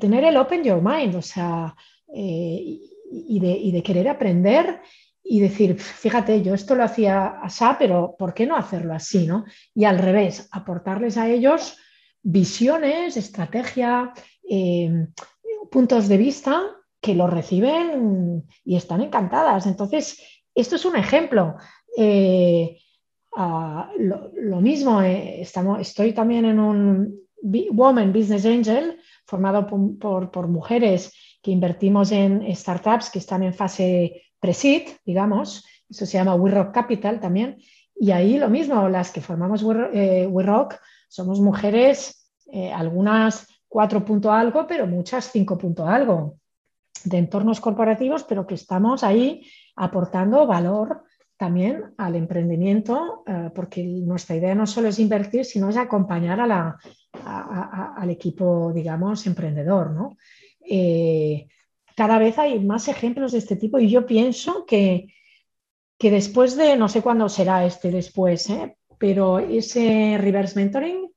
[0.00, 1.74] tener el open your mind, o sea,
[2.14, 4.80] eh, y, de, querer aprender
[5.22, 9.26] y decir, fíjate, yo esto lo hacía así, pero ¿por qué no hacerlo así?
[9.26, 9.44] ¿no?
[9.74, 11.76] Y al revés, aportarles a ellos
[12.22, 14.12] visiones, estrategia,
[14.48, 15.08] eh,
[15.70, 16.62] puntos de vista
[17.00, 19.66] que lo reciben y están encantadas.
[19.66, 20.20] Entonces,
[20.54, 21.56] esto es un ejemplo.
[21.96, 22.78] Eh,
[23.36, 31.12] lo, mismo, estamos, estoy también en un Woman Business Angel formado por, mujeres
[31.46, 35.64] que invertimos en startups que están en fase pre-seed, digamos.
[35.88, 37.58] Eso se llama We Rock Capital también.
[37.94, 40.28] Y ahí lo mismo, las que formamos We, eh,
[41.08, 42.28] somos mujeres,
[42.74, 46.38] algunas cuatro punto algo, pero muchas cinco punto algo
[47.04, 51.04] de entornos corporativos, pero que estamos ahí aportando valor
[51.36, 58.10] también al emprendimiento, eh, porque nuestra idea no solo es invertir, sino es acompañar al
[58.10, 59.90] equipo, digamos, emprendedor.
[59.90, 60.16] ¿no?
[60.68, 61.48] Eh,
[61.96, 65.14] cada vez hay más ejemplos de este tipo y yo pienso que,
[65.98, 68.76] que después de, no sé cuándo será este después, ¿eh?
[68.98, 71.10] pero ese reverse mentoring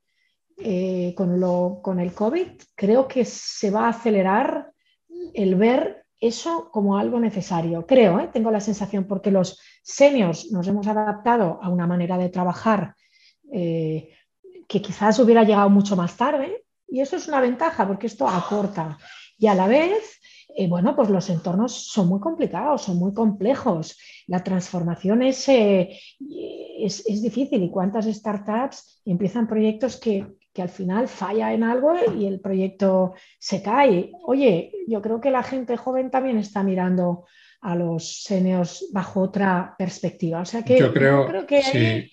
[1.16, 4.72] con, lo, con el COVID creo que se va a acelerar
[5.34, 7.86] el ver eso como algo necesario.
[7.86, 8.28] Creo, ¿eh?
[8.32, 12.94] tengo la sensación, porque los seniors nos hemos adaptado a una manera de trabajar
[13.52, 14.10] eh,
[14.68, 18.98] que quizás hubiera llegado mucho más tarde, y eso es una ventaja, porque esto acorta.
[19.40, 20.20] Y a la vez,
[20.56, 23.98] eh, bueno, pues los entornos son muy complicados, son muy complejos.
[24.28, 27.64] La transformación es, es difícil.
[27.64, 33.14] ¿Y cuántas startups empiezan proyectos que, que al final falla en algo y el proyecto
[33.38, 34.12] se cae.
[34.24, 37.24] Oye, yo creo que la gente joven también está mirando
[37.60, 40.40] a los seniors bajo otra perspectiva.
[40.40, 42.10] O sea que yo creo, que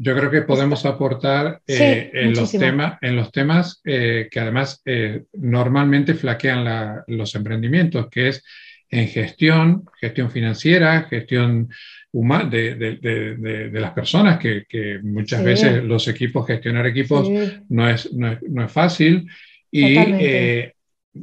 [0.00, 5.24] Yo creo que podemos aportar eh, en, los temas, en, los temas, que además eh,
[5.32, 8.44] normalmente flaquean los emprendimientos, que es
[8.90, 11.68] en gestión, gestión financiera, gestión
[12.12, 18.30] de, de, las personas, que, que muchas veces los equipos, gestionar equipos no, es, no,
[18.30, 19.28] es, no, es, fácil
[19.70, 20.74] y eh,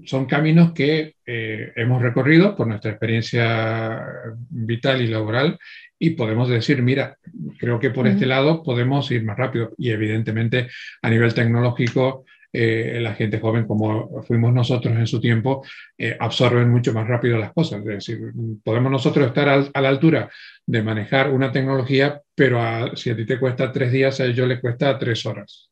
[0.06, 4.04] son caminos que eh, hemos recorrido por nuestra experiencia
[4.50, 5.58] vital y laboral
[5.98, 7.18] y podemos decir, mira,
[7.58, 10.68] creo que por este lado podemos ir más rápido y evidentemente
[11.02, 15.66] a nivel tecnológico eh, la gente joven, como fuimos nosotros en su tiempo,
[15.98, 17.80] eh, absorben mucho más rápido las cosas.
[17.80, 18.20] Es decir,
[18.64, 20.30] podemos nosotros estar a la altura
[20.66, 24.62] de manejar una tecnología, pero si a ti te cuesta tres días, a ellos les
[24.62, 25.70] cuesta tres horas.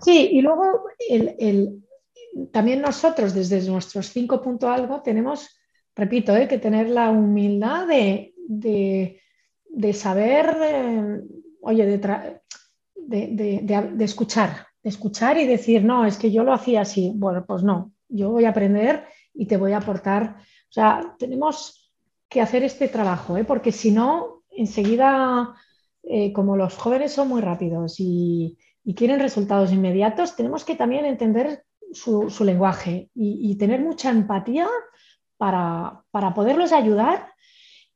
[0.00, 0.84] Sí, y luego
[2.52, 5.48] también nosotros, desde nuestros cinco puntos algo, tenemos,
[5.94, 9.20] repito, eh, que tener la humildad de, de,
[9.92, 11.24] saber,
[11.60, 12.40] oye, de,
[13.06, 17.12] de escuchar, escuchar y decir, no, es que yo lo hacía así.
[17.14, 19.04] Bueno, pues no, yo voy a aprender
[19.34, 20.36] y te voy a aportar.
[20.38, 21.92] O sea, tenemos
[22.28, 23.44] que hacer este trabajo, ¿eh?
[23.44, 25.54] porque si no, enseguida,
[26.02, 28.56] eh, como los jóvenes son muy rápidos y,
[28.96, 34.66] quieren resultados inmediatos, tenemos que también entender su, lenguaje y, tener mucha empatía
[35.36, 36.02] para,
[36.34, 37.32] poderlos ayudar.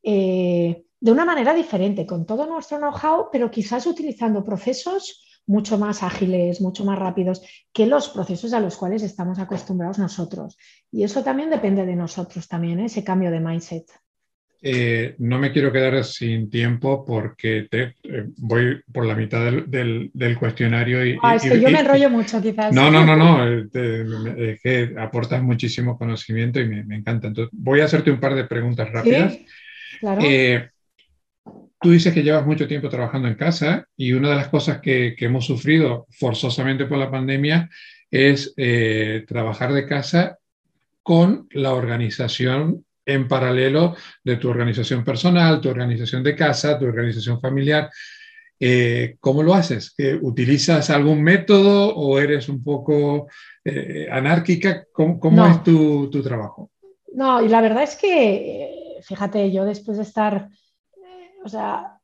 [0.04, 0.63] Eh,
[1.05, 6.62] de una manera diferente, con todo nuestro know-how, pero quizás utilizando procesos mucho más ágiles,
[6.62, 7.43] mucho más rápidos
[7.75, 10.57] que los procesos a los cuales estamos acostumbrados nosotros.
[10.90, 12.87] Y eso también depende de nosotros también, ¿eh?
[12.87, 13.85] ese cambio de mindset.
[14.62, 20.11] Eh, no me quiero quedar sin tiempo porque te, eh, voy por la mitad del,
[20.14, 21.05] del, cuestionario.
[21.05, 22.73] Y, ah, es que yo me enrollo mucho quizás.
[22.73, 23.47] No, no, no, no,
[24.43, 27.27] es que aportas muchísimo conocimiento y me, me, encanta.
[27.27, 29.37] Entonces, voy a hacerte un par de preguntas rápidas.
[30.01, 30.23] claro.
[31.85, 35.14] Tú dices que llevas mucho tiempo trabajando en casa y una de las cosas que,
[35.18, 37.68] hemos sufrido forzosamente por la pandemia
[38.11, 40.38] es eh, trabajar de casa
[41.03, 47.38] con la organización en paralelo de tu organización personal, tu organización de casa, tu organización
[47.38, 47.90] familiar.
[48.59, 49.94] Eh, ¿Cómo lo haces?
[50.23, 53.29] ¿Utilizas algún método o eres un poco
[53.62, 54.87] eh, anárquica?
[54.90, 56.70] ¿Cómo, es tu, tu, trabajo?
[57.12, 60.49] No, y la verdad es que, fíjate, yo después de estar
[61.44, 62.00] o sea,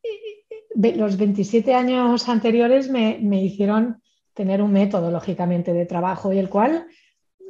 [0.74, 4.02] los 27 años anteriores me, hicieron
[4.34, 6.86] tener un método, lógicamente, de trabajo y el cual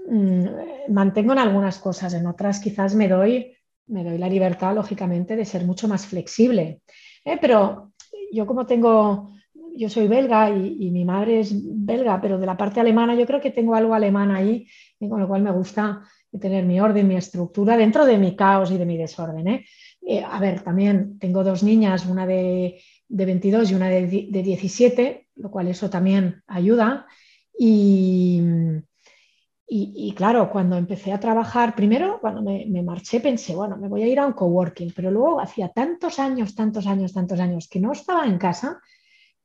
[0.09, 0.47] mm,
[0.89, 3.57] mantengo en algunas cosas, en otras quizás me doy,
[3.89, 6.81] me doy la libertad, lógicamente, de ser mucho más flexible.
[7.25, 7.39] ¿eh?
[7.41, 7.93] Pero
[8.33, 9.33] yo como tengo,
[9.77, 13.41] yo soy belga y, mi madre es belga, pero de la parte alemana yo creo
[13.41, 14.67] que tengo algo alemán ahí,
[15.01, 16.03] con lo cual me gusta
[16.41, 19.49] tener mi orden, mi estructura dentro de mi caos y de mi desorden.
[19.49, 19.65] ¿eh?
[20.03, 25.51] Eh, a ver, también tengo dos niñas, una de, 22 y una de, 17, lo
[25.51, 27.07] cual eso también ayuda.
[27.59, 28.41] Y,
[29.67, 34.03] y, claro, cuando empecé a trabajar, primero cuando me, me, marché pensé, bueno, me voy
[34.03, 37.79] a ir a un coworking, pero luego hacía tantos años, tantos años, tantos años que
[37.79, 38.81] no estaba en casa,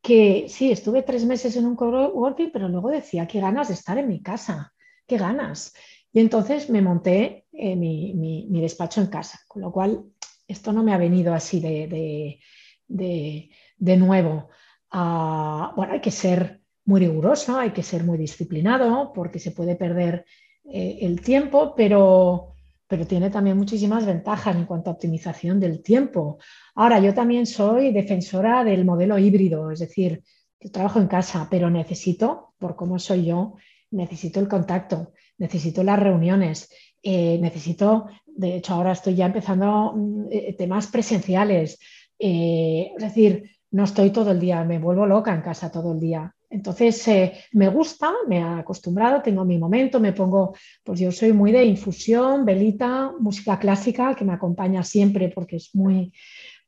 [0.02, 3.98] que sí, estuve tres meses en un coworking, pero luego decía, qué ganas de estar
[3.98, 4.72] en mi casa,
[5.08, 5.74] qué ganas.
[6.14, 10.06] Y entonces me monté eh, mi, mi, despacho en casa, con lo cual
[10.48, 12.40] esto no me ha venido así de,
[12.88, 14.50] de, de, nuevo.
[14.92, 19.76] Ah, bueno, hay que ser muy riguroso, hay que ser muy disciplinado porque se puede
[19.76, 20.26] perder
[20.66, 22.54] eh, el tiempo, pero,
[22.88, 26.38] pero tiene también muchísimas ventajas en cuanto a optimización del tiempo.
[26.76, 30.24] Ahora, yo también soy defensora del modelo híbrido, es decir,
[30.60, 33.56] yo trabajo en casa, pero necesito, por cómo soy yo,
[33.92, 36.70] necesito el contacto, necesito las reuniones,
[37.06, 41.80] eh, necesito, de hecho, ahora estoy ya empezando mm, eh, temas presenciales,
[42.18, 46.34] es decir, no estoy todo el día, me vuelvo loca en casa todo el día.
[46.50, 51.34] Entonces, eh, me gusta, me he acostumbrado, tengo mi momento, me pongo, pues yo soy
[51.34, 56.14] muy de infusión, velita, música clásica, que me acompaña siempre porque es muy,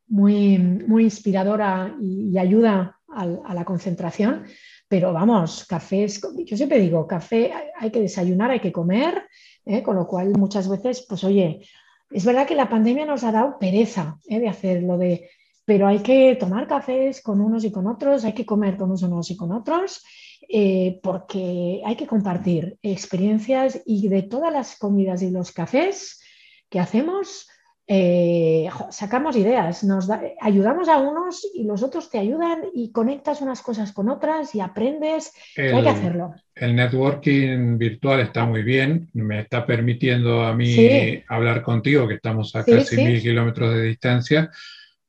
[0.08, 4.44] muy, muy inspiradora y, ayuda a, la concentración.
[4.90, 9.24] Pero vamos, cafés, yo siempre digo, café hay que desayunar, hay que comer,
[9.68, 9.84] ¿eh?
[9.84, 11.62] con lo cual muchas veces, pues oye,
[12.10, 14.40] es verdad que la pandemia nos ha dado pereza ¿eh?
[14.40, 15.30] de hacerlo, de
[15.66, 19.30] pero hay que tomar cafés con unos y con otros, hay que comer con unos
[19.30, 20.02] y con otros,
[20.48, 26.22] eh, porque hay que compartir experiencias y de todas las comidas y los cafés
[26.70, 27.50] que hacemos,
[27.88, 30.10] eh, sacamos ideas, nos
[30.42, 34.60] ayudamos a unos y los otros te ayudan y conectas unas cosas con otras y
[34.60, 35.32] aprendes.
[35.56, 36.36] hay que hacerlo.
[36.54, 42.56] El networking virtual está muy bien, me está permitiendo a mí hablar contigo, que estamos
[42.56, 44.50] a casi mil kilómetros de distancia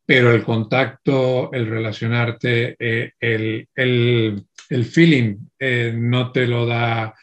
[0.09, 7.15] pero el contacto, el relacionarte, eh, el, el, feeling eh, no te lo da.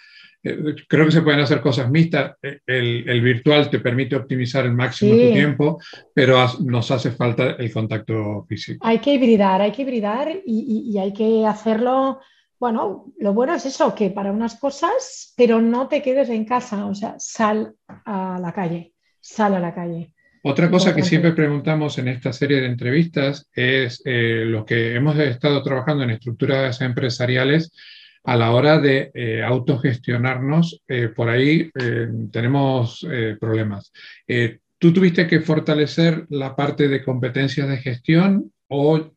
[0.46, 2.36] Eh, creo que se pueden hacer cosas mixtas.
[2.42, 5.82] El, el virtual te permite optimizar el máximo tu tiempo,
[6.14, 8.86] pero nos hace falta el contacto físico.
[8.86, 12.20] Hay que hibridar, hay que hibridar y, y hay que hacerlo.
[12.60, 16.86] Bueno, lo bueno es eso, que para unas cosas, pero no te quedes en casa,
[16.86, 20.14] o sea, sal a la calle, sal a la calle.
[20.48, 25.18] Otra cosa que siempre preguntamos en esta serie de entrevistas es eh, lo que hemos
[25.18, 27.74] estado trabajando en estructuras empresariales
[28.26, 30.82] a la hora de eh, autogestionarnos.
[30.88, 31.72] Eh, por ahí
[32.32, 33.06] tenemos
[33.40, 33.92] problemas.
[34.78, 39.12] ¿Tú tuviste que fortalecer la parte de competencias de gestión o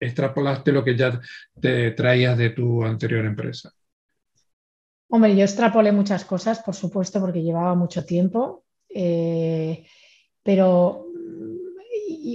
[0.00, 1.20] extrapolaste lo que ya
[1.60, 3.72] te traías de tu anterior empresa?
[5.08, 8.64] Hombre, yo extrapolé muchas cosas, por supuesto, porque llevaba mucho tiempo.
[10.42, 11.06] Pero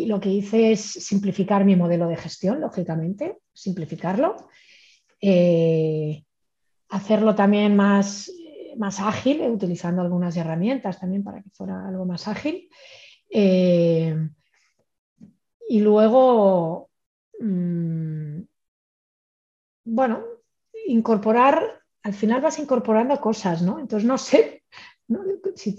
[0.05, 4.35] lo que hice es simplificar mi modelo de gestión, lógicamente, simplificarlo,
[5.27, 6.23] eh,
[6.89, 8.31] hacerlo también más,
[8.77, 12.69] más ágil, utilizando algunas herramientas también para que fuera algo más ágil.
[13.29, 14.15] Eh,
[15.67, 16.89] y luego,
[17.39, 18.41] mm,
[19.85, 20.23] bueno,
[20.87, 23.79] incorporar, al final vas incorporando cosas, ¿no?
[23.79, 24.63] Entonces, no sé,
[25.55, 25.75] si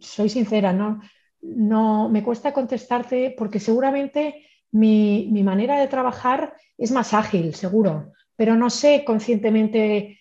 [0.00, 1.00] soy sincera, no,
[1.40, 8.56] no me cuesta contestarte porque seguramente mi, manera de trabajar es más ágil, seguro, pero
[8.56, 10.18] no sé conscientemente,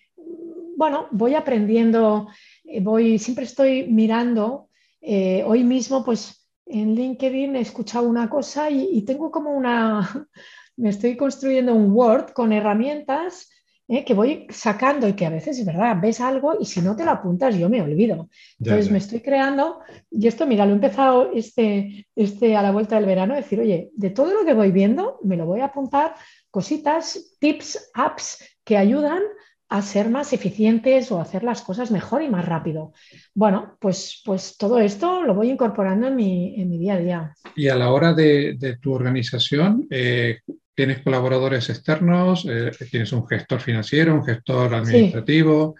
[0.76, 2.28] bueno, voy aprendiendo,
[2.65, 4.69] eh, voy, siempre estoy mirando.
[5.02, 10.28] Eh, hoy mismo, pues en LinkedIn he escuchado una cosa y, y tengo como una,
[10.78, 13.49] me estoy construyendo un Word con herramientas
[13.88, 14.04] ¿eh?
[14.04, 17.06] que voy sacando y que a veces es verdad, ves algo y si no te
[17.06, 18.30] lo apuntas yo me olvido.
[18.60, 22.96] Entonces me estoy creando, y esto mira, lo he empezado este, este a la vuelta
[22.96, 26.15] del verano, decir, oye, de todo lo que voy viendo, me lo voy a apuntar
[26.50, 29.22] cositas, tips, apps que ayudan
[29.69, 32.93] a ser más eficientes o hacer las cosas mejor y más rápido.
[33.34, 37.36] Bueno, pues, pues todo esto lo voy incorporando en mi, en mi día a día.
[37.56, 40.41] Y a la hora de, de tu organización, eh,
[40.75, 42.45] ¿Tienes colaboradores externos?
[42.49, 45.75] Eh, ¿Tienes un gestor financiero, un gestor administrativo?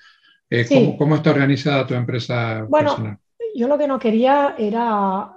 [0.50, 3.20] Eh, ¿cómo, está organizada tu empresa bueno,
[3.56, 5.34] Yo lo que no quería era,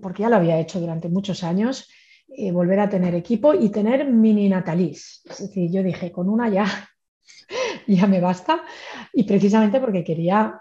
[0.00, 1.88] porque ya lo había hecho durante muchos años,
[2.28, 5.22] eh, volver a tener equipo y tener mini natalis.
[5.28, 6.66] Es decir, yo dije, con una ya,
[7.88, 8.62] ya me basta.
[9.12, 10.60] Y precisamente porque quería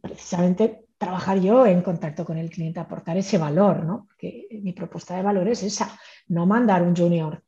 [0.00, 4.06] precisamente trabajar yo en contacto con el cliente, aportar ese valor, ¿no?
[4.06, 5.98] Porque mi propuesta de valor es esa,
[6.30, 7.42] no mandar un junior.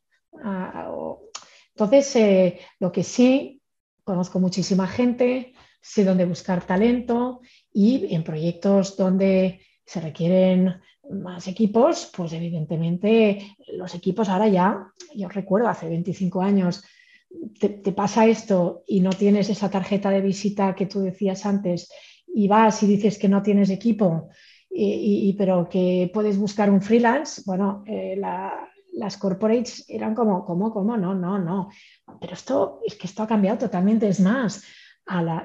[0.44, 0.90] Ah,
[1.74, 3.62] entonces, eh, lo que sí,
[4.04, 7.40] conozco muchísima gente, sé dónde buscar talento
[7.72, 10.80] Y en proyectos donde se requieren
[11.10, 16.84] más equipos, pues evidentemente los equipos ahora ya, yo recuerdo hace 25 años,
[17.58, 21.90] te, pasa esto y no tienes esa tarjeta de visita que tú decías antes
[22.26, 24.28] y vas y dices que no tienes equipo,
[24.70, 28.16] y, pero que puedes buscar un freelance, bueno, eh,
[28.92, 30.96] las corporates eran como, ¿cómo, cómo?
[30.96, 31.70] No, no, no.
[32.20, 34.08] Pero esto es que esto ha cambiado totalmente.
[34.08, 34.64] Es más,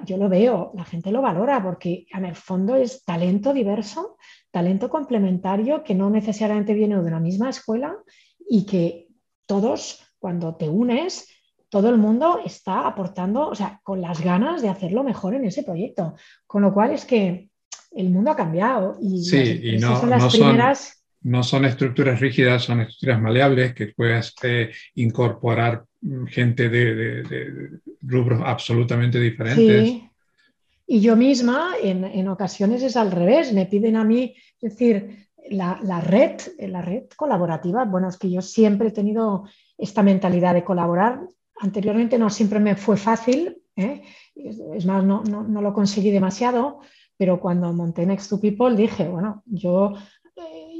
[0.05, 4.17] yo lo veo, la gente lo valora porque en el fondo es talento diverso,
[4.51, 7.95] talento complementario que no necesariamente viene de una misma escuela
[8.49, 9.07] y que
[9.45, 11.27] todos, cuando te unes,
[11.69, 15.63] todo el mundo está aportando, o sea, con las ganas de hacerlo mejor en ese
[15.63, 16.15] proyecto.
[16.45, 17.49] Con lo cual es que
[17.91, 20.93] el mundo ha cambiado y, sí, y no, son las primeras...
[21.21, 25.83] no son estructuras rígidas, son estructuras maleables que puedes eh, incorporar
[26.27, 30.01] gente de, rubros absolutamente diferentes.
[30.89, 36.01] Y yo misma, en, ocasiones es al revés, me piden a mí, es decir, la,
[36.01, 39.43] red, la red colaborativa, bueno, es que yo siempre he tenido
[39.77, 41.19] esta mentalidad de colaborar.
[41.59, 44.01] Anteriormente no siempre me fue fácil, ¿eh?
[44.35, 46.79] es más, no, no, lo conseguí demasiado,
[47.17, 49.97] pero cuando monté Next to People dije, bueno, yo, eh,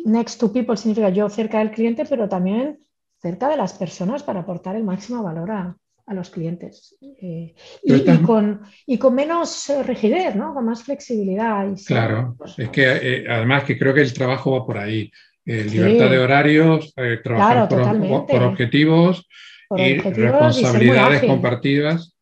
[0.05, 2.79] Next to People significa yo cerca del cliente, pero también
[3.21, 5.75] cerca de las personas para aportar el máximo valor a,
[6.09, 6.95] los clientes.
[7.01, 10.53] Eh, y, con, y, con, menos eh, rigidez, ¿no?
[10.53, 11.67] con más flexibilidad.
[11.85, 15.11] claro, es que eh, además que creo que el trabajo va por ahí.
[15.43, 16.93] libertad de horarios,
[17.23, 19.27] trabajar por, objetivos
[19.75, 22.15] y responsabilidades compartidas.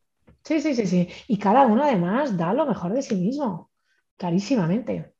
[0.43, 1.07] Sí, sí, sí, sí.
[1.27, 3.71] Y cada uno además da lo mejor de sí mismo,
[4.17, 5.14] clarísimamente.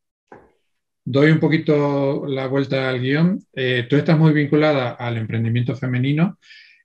[1.08, 3.39] Doy un poquito la vuelta al guion.
[3.53, 6.39] Eh, tú estás muy vinculada al emprendimiento femenino.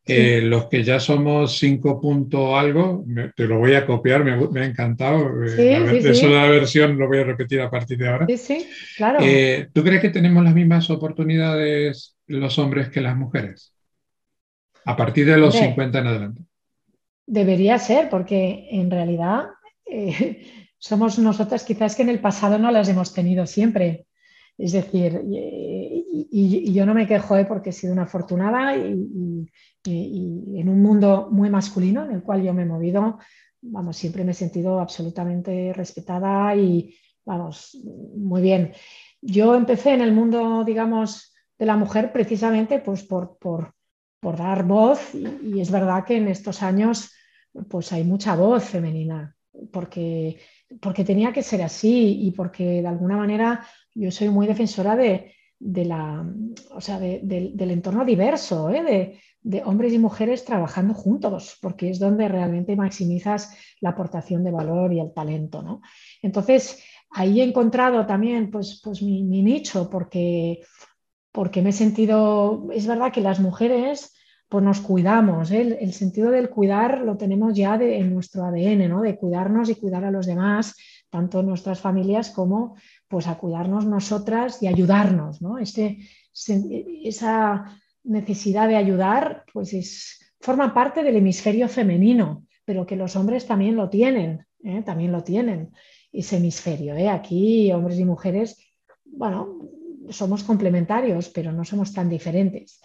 [0.07, 3.05] Eh, los que ya somos cinco punto algo,
[3.37, 5.45] te lo voy a copiar, me, ha encantado.
[5.45, 8.27] Eh, eso de la versión lo voy a repetir a partir de ahora.
[8.27, 8.67] Sí, sí,
[8.97, 9.21] claro.
[9.73, 13.73] ¿Tú crees que tenemos las mismas oportunidades los hombres que las mujeres?
[14.85, 16.43] A partir de los 50 en adelante.
[17.27, 19.45] Debería ser, porque en realidad
[20.79, 24.07] somos nosotras quizás que en el pasado no las hemos tenido siempre.
[24.61, 27.47] Es decir, y, yo no me quejo ¿eh?
[27.47, 29.51] porque he sido una afortunada y,
[29.83, 33.19] en un mundo muy masculino en el cual yo me he movido,
[33.63, 36.95] vamos, siempre me he sentido absolutamente respetada y,
[37.25, 37.79] vamos,
[38.15, 38.73] muy bien.
[39.23, 43.73] Yo empecé en el mundo, digamos, de la mujer precisamente pues por, por,
[44.21, 47.11] por dar voz y, es verdad que en estos años
[47.71, 49.35] pues hay mucha voz femenina
[49.73, 50.39] porque,
[50.81, 55.35] porque tenía que ser así y porque de alguna manera yo soy muy defensora de,
[55.61, 56.27] la,
[56.73, 59.19] o sea, del entorno diverso, ¿eh?
[59.43, 64.93] de, hombres y mujeres trabajando juntos, porque es donde realmente maximizas la aportación de valor
[64.93, 65.63] y el talento.
[65.63, 65.81] ¿no?
[66.23, 70.61] Entonces, ahí he encontrado también pues, pues mi, nicho, porque,
[71.33, 74.15] porque me he sentido, es verdad que las mujeres
[74.49, 75.79] pues nos cuidamos, ¿eh?
[75.81, 79.01] el, sentido del cuidar lo tenemos ya en nuestro ADN, ¿no?
[79.01, 80.75] de cuidarnos y cuidar a los demás,
[81.11, 82.77] tanto nuestras familias como
[83.09, 85.59] pues a cuidarnos nosotras y ayudarnos, ¿no?
[85.59, 85.99] Este,
[87.05, 93.47] esa necesidad de ayudar, pues es, forma parte del hemisferio femenino, pero que los hombres
[93.47, 94.83] también lo tienen, ¿eh?
[94.85, 95.73] también lo tienen,
[96.13, 96.95] ese hemisferio.
[96.95, 97.09] ¿eh?
[97.09, 98.59] Aquí hombres y mujeres,
[99.05, 99.69] bueno,
[100.09, 102.81] somos complementarios, pero no somos tan diferentes.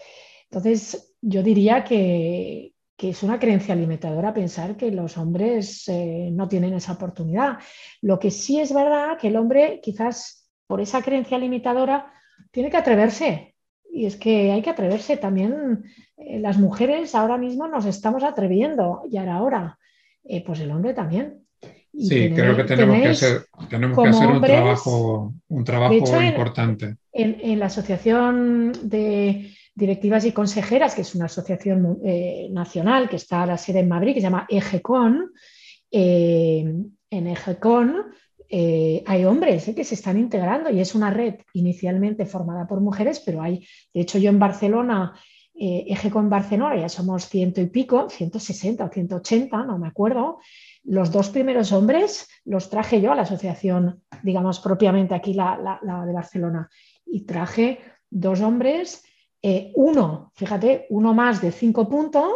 [0.50, 6.48] Entonces, yo diría que, que es una creencia limitadora pensar que los hombres eh, no
[6.48, 7.58] tienen esa oportunidad.
[8.00, 12.12] Lo que sí es verdad que el hombre, quizás por esa creencia limitadora,
[12.50, 13.54] tiene que atreverse.
[13.92, 15.84] Y es que hay que atreverse también.
[16.16, 19.78] Eh, las mujeres ahora mismo nos estamos atreviendo, y ahora,
[20.24, 21.42] eh, pues el hombre también.
[21.92, 26.96] sí, creo que tenemos que hacer, tenemos que hacer un trabajo, un trabajo importante.
[27.12, 33.42] en la Asociación de directivas y consejeras, que es una asociación eh, nacional que está
[33.42, 35.32] a la sede en Madrid, que se llama EGECON.
[35.90, 36.64] Eh,
[37.10, 38.06] en EGECON
[38.48, 43.20] eh, hay hombres que se están integrando y es una red inicialmente formada por mujeres,
[43.20, 45.14] pero hay, de hecho yo en Barcelona,
[45.58, 50.38] EGECON Barcelona, ya somos ciento y pico, 160 o 180, no me acuerdo.
[50.84, 56.12] Los dos primeros hombres los traje yo a la asociación, digamos propiamente aquí la de
[56.12, 56.68] Barcelona,
[57.06, 59.02] y traje dos hombres
[59.48, 62.26] eh, uno, fíjate, uno más de cinco puntos,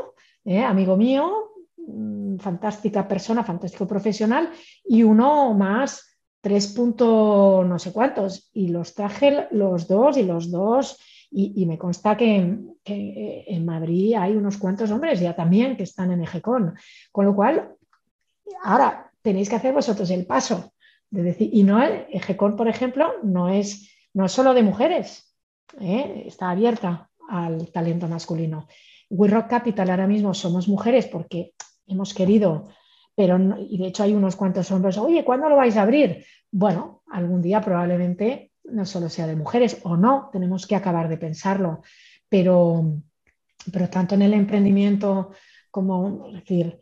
[0.44, 4.48] eh, amigo mío, mm, fantástica persona, fantástico profesional,
[4.84, 6.06] y uno más
[6.40, 8.48] tres puntos no sé cuántos.
[8.52, 10.98] Y los traje los dos y los dos,
[11.32, 16.12] y, me consta que, que, en Madrid hay unos cuantos hombres ya también que están
[16.12, 16.74] en EGECON.
[17.11, 17.74] Con lo cual,
[18.62, 20.72] ahora tenéis que hacer vosotros el paso
[21.11, 25.30] De decir, y no, GECON, por ejemplo, no es, no es solo de mujeres,
[25.78, 26.24] ¿eh?
[26.26, 28.66] está abierta al talento masculino.
[29.10, 31.52] We Rock Capital ahora mismo somos mujeres porque
[31.86, 32.68] hemos querido,
[33.14, 36.24] pero y de hecho hay unos cuantos hombres, oye, ¿cuándo lo vais a abrir?
[36.50, 41.18] Bueno, algún día probablemente no solo sea de mujeres o no, tenemos que acabar de
[41.18, 41.82] pensarlo,
[42.28, 42.84] pero,
[43.72, 45.32] pero tanto en el emprendimiento
[45.70, 46.78] como, es decir,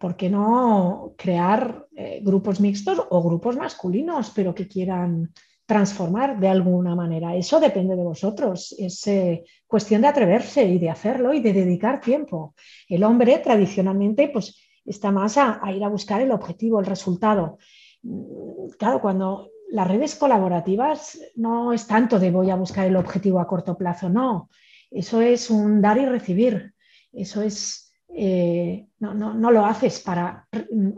[0.00, 5.32] ¿por qué no crear eh, grupos mixtos o grupos masculinos, pero que quieran
[5.72, 7.34] transformar de alguna manera?
[7.34, 8.74] Eso depende de vosotros.
[8.78, 12.54] Es eh, cuestión de atreverse y de hacerlo y de dedicar tiempo.
[12.86, 14.54] El hombre tradicionalmente pues,
[14.84, 17.56] está más a, ir a buscar el objetivo, el resultado.
[18.02, 23.40] Mm, claro, cuando las redes colaborativas no es tanto de voy a buscar el objetivo
[23.40, 24.50] a corto plazo, no.
[24.90, 26.74] Eso es un dar y recibir.
[27.14, 30.46] Eso es eh, no, no, lo haces para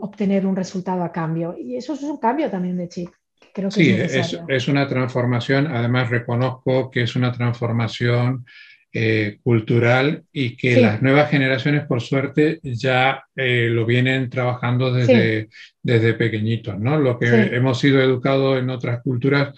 [0.01, 1.55] obtener un resultado a cambio.
[1.57, 3.09] Y eso es un cambio también de chip.
[3.55, 5.67] Creo que sí, es, es, una transformación.
[5.67, 8.45] Además, reconozco que es una transformación
[8.91, 15.47] eh, cultural y que las nuevas generaciones, por suerte, ya eh, lo vienen trabajando desde,
[15.81, 16.77] desde pequeñitos.
[16.77, 16.99] ¿no?
[16.99, 19.53] Lo que hemos sido educados en otras culturas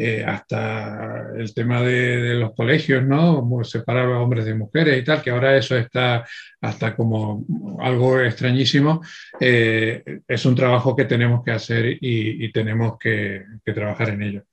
[0.00, 3.44] eh, hasta el tema de, los colegios, ¿no?
[3.64, 6.24] Separar a hombres de mujeres y tal, que ahora eso está
[6.60, 7.44] hasta como
[7.80, 9.02] algo extrañísimo.
[9.40, 14.44] Eh, es un trabajo que tenemos que hacer y, tenemos que, trabajar en ello.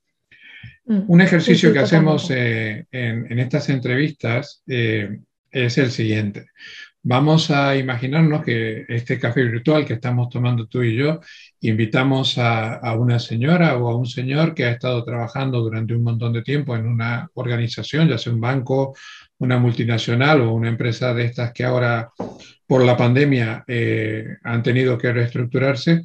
[0.86, 1.02] Mm.
[1.06, 6.46] Un ejercicio que hacemos eh, en, estas entrevistas es el siguiente.
[7.08, 11.20] Vamos a imaginarnos que este café virtual que estamos tomando tú y yo,
[11.60, 16.32] invitamos a, una señora o a un señor que ha estado trabajando durante un montón
[16.32, 18.94] de tiempo en una organización, ya sea un banco,
[19.38, 22.10] una multinacional o una empresa de estas que ahora
[22.66, 26.02] por la pandemia eh, han tenido que reestructurarse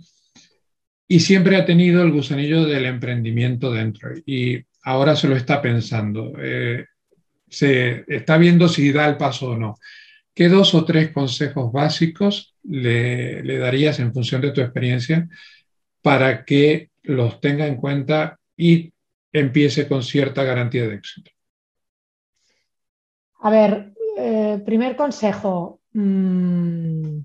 [1.08, 6.34] y siempre ha tenido el gusanillo del emprendimiento dentro y ahora se lo está pensando.
[6.40, 6.86] Eh,
[7.50, 9.76] se está viendo si da el paso o no.
[10.34, 15.28] ¿Qué dos o tres consejos básicos le, darías en función de tu experiencia
[16.02, 18.94] para que los tenga en cuenta y
[19.34, 21.32] empiece con cierta garantía de éxito?
[23.40, 27.20] A ver, eh, primer consejo, mm,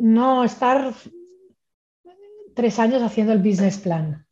[0.00, 0.92] no estar
[2.54, 4.26] tres años haciendo el business plan,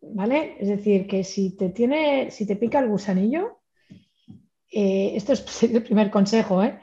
[0.00, 0.56] ¿vale?
[0.58, 3.59] Es decir, que si te tiene, si te pica el gusanillo,
[4.70, 6.62] eh, esto es el primer consejo.
[6.62, 6.78] ¿eh?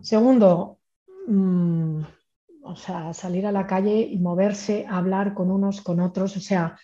[0.00, 0.78] Segundo,
[1.26, 2.02] mm,
[2.62, 6.78] o sea, salir a la calle y moverse, hablar con unos, con otros, o sea,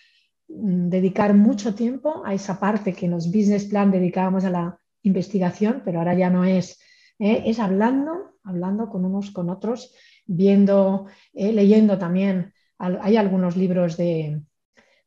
[0.47, 4.79] mm, dedicar mucho tiempo a esa parte que en los business plan dedicábamos a la
[5.03, 6.79] investigación, pero ahora ya no es,
[7.19, 7.43] ¿eh?
[7.45, 9.93] es hablando, hablando con unos, con otros,
[10.25, 12.53] viendo, leyendo también.
[12.77, 14.41] Hay algunos libros de,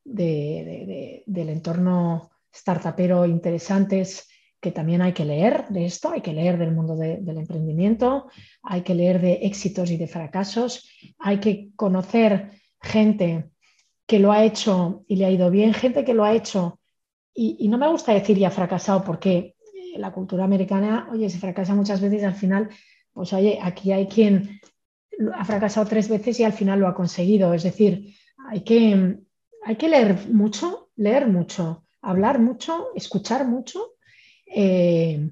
[0.04, 4.31] del entorno startupero interesantes
[4.62, 8.28] que también hay que leer de esto, hay que leer del mundo del emprendimiento,
[8.62, 10.88] hay que leer de éxitos y de fracasos,
[11.18, 13.50] hay que conocer gente
[14.06, 16.78] que lo ha hecho y le ha ido bien, gente que lo ha hecho
[17.34, 19.56] y, no me gusta decir ya fracasado porque
[19.96, 22.68] la cultura americana, oye, se fracasa muchas veces y al final,
[23.12, 24.60] pues oye, aquí hay quien
[25.34, 27.52] ha fracasado tres veces y al final lo ha conseguido.
[27.52, 28.14] Es decir,
[28.48, 29.18] hay que,
[29.64, 33.91] hay que leer mucho, leer mucho, hablar mucho, escuchar mucho
[34.54, 35.30] eh,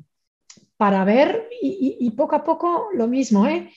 [0.77, 3.71] para ver y, poco a poco lo mismo, ¿eh?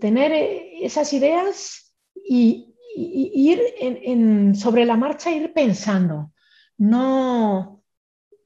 [0.00, 6.32] tener eh, esas ideas y, ir sobre la marcha, ir pensando,
[6.76, 7.82] no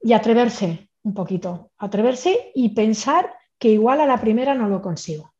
[0.01, 5.33] y atreverse un poquito, atreverse y pensar que igual a la primera no lo consigo,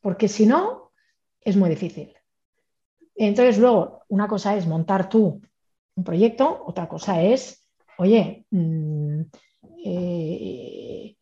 [0.00, 0.92] porque si no,
[1.42, 2.14] es muy difícil.
[3.14, 5.42] Entonces, luego, una cosa es montar tú
[5.94, 7.66] un proyecto, otra cosa es,
[7.98, 9.22] oye, mm,
[9.88, 11.16] eh,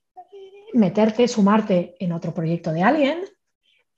[0.73, 3.19] meterte, sumarte en otro proyecto de alguien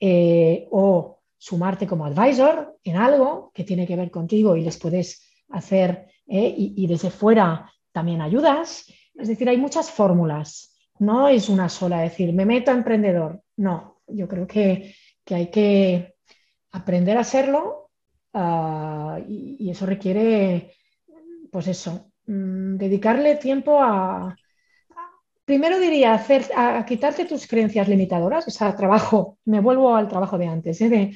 [0.00, 5.22] eh, o sumarte como advisor en algo que tiene que ver contigo y les puedes
[5.50, 8.92] hacer eh, y, desde fuera también ayudas.
[9.14, 10.74] Es decir, hay muchas fórmulas.
[10.98, 13.42] No es una sola, decir, me meto a emprendedor.
[13.58, 14.94] No, yo creo que,
[15.26, 16.16] hay que
[16.72, 17.90] aprender a hacerlo
[18.32, 20.74] ah, y, eso requiere,
[21.52, 24.36] pues eso, mm, dedicarle tiempo a,
[25.46, 30.36] primero diría hacer, a, quitarte tus creencias limitadoras, o sea, trabajo, me vuelvo al trabajo
[30.36, 31.12] de antes, ¿eh?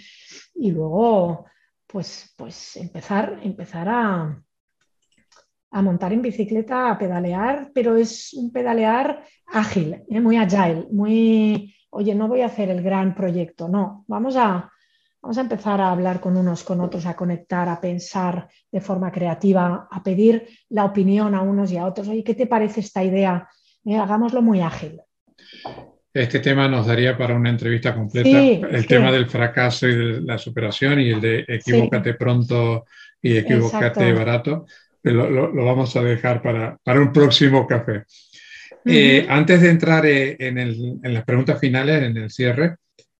[0.54, 1.44] y luego,
[1.86, 4.42] pues, pues empezar, empezar a,
[5.72, 10.20] a montar en bicicleta, a pedalear, pero es un pedalear ágil, ¿eh?
[10.20, 14.72] muy agile, muy, oye, no voy a hacer el gran proyecto, no, vamos a,
[15.22, 19.12] Vamos a empezar a hablar con unos, con otros, a conectar, a pensar de forma
[19.12, 22.08] creativa, a pedir la opinión a unos y a otros.
[22.08, 23.46] Oye, ¿qué te parece esta idea?
[23.84, 25.00] Eh, hagámoslo muy ágil.
[26.12, 28.28] Este tema nos daría para una entrevista completa.
[28.40, 32.84] el tema del fracaso y de la superación y el de equivócate pronto
[33.22, 34.66] y equivócate barato.
[35.02, 38.04] Lo, lo, vamos a dejar para, para un próximo café.
[38.84, 42.76] Eh, antes de entrar eh, en, el, en, las preguntas finales, en el cierre,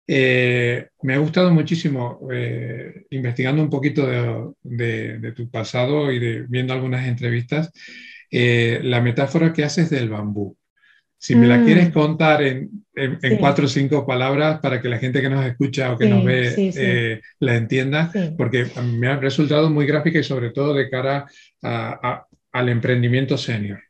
[0.07, 2.21] eh, me ha gustado muchísimo
[3.11, 7.71] investigando un poquito de, de, tu pasado y de, viendo algunas entrevistas,
[8.31, 10.57] la metáfora que haces del bambú.
[11.19, 11.65] Si me la mm.
[11.67, 15.93] quieres contar en, en, cuatro o cinco palabras para que la gente que nos escucha
[15.93, 20.73] o que nos ve la entienda, porque me ha resultado muy gráfica y sobre todo
[20.73, 21.27] de cara
[21.61, 23.81] al emprendimiento senior.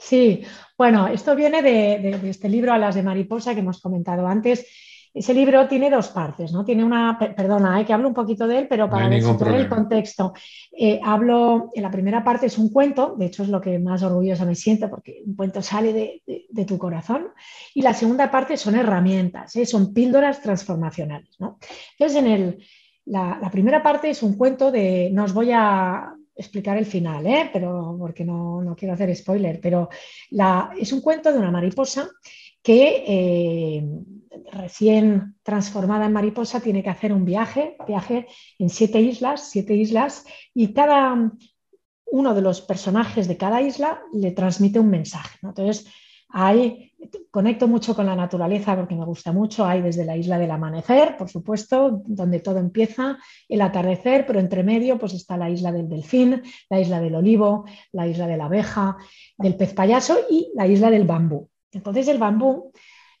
[0.00, 0.42] Sí,
[0.78, 4.66] bueno, esto viene de, este libro Alas de Mariposa que hemos comentado antes.
[5.12, 6.64] Ese libro tiene dos partes, ¿no?
[6.64, 9.14] Tiene una, perdona, hay eh, que hablo un poquito de él, pero para no
[9.56, 10.32] el contexto.
[10.72, 14.02] Eh, hablo, en la primera parte es un cuento, de hecho es lo que más
[14.02, 17.28] orgullosa me siento porque un cuento sale de, tu corazón.
[17.74, 19.66] Y la segunda parte son herramientas, ¿eh?
[19.66, 21.58] son píldoras transformacionales, ¿no?
[21.98, 22.64] Entonces, en el,
[23.06, 27.26] la, la, primera parte es un cuento de, no os voy a explicar el final,
[27.26, 27.50] ¿eh?
[27.52, 29.88] pero porque no, quiero hacer spoiler, pero
[30.78, 32.08] es un cuento de una mariposa
[32.62, 33.84] que eh,
[34.52, 38.26] recién transformada en mariposa tiene que hacer un viaje, viaje
[38.58, 40.24] en siete islas, siete islas,
[40.54, 41.32] y cada
[42.06, 45.38] uno de los personajes de cada isla le transmite un mensaje.
[45.42, 45.86] Entonces,
[46.32, 46.92] hay,
[47.30, 49.66] conecto mucho con la naturaleza porque me gusta mucho.
[49.66, 53.18] Hay desde la isla del amanecer, por supuesto, donde todo empieza,
[53.48, 57.64] el atardecer, pero entre medio pues está la isla del delfín, la isla del olivo,
[57.92, 58.96] la isla de la abeja,
[59.38, 61.48] del pez payaso y la isla del bambú.
[61.72, 62.72] Entonces el bambú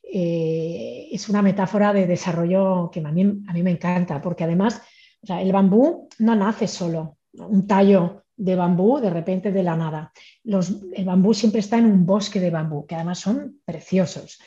[0.02, 4.82] eh, es una metáfora de desarrollo que a mí, me encanta, porque además
[5.28, 10.12] el bambú no nace solo, un tallo de bambú de repente de la nada.
[10.44, 14.40] el bambú siempre está en un bosque de bambú, que además son preciosos.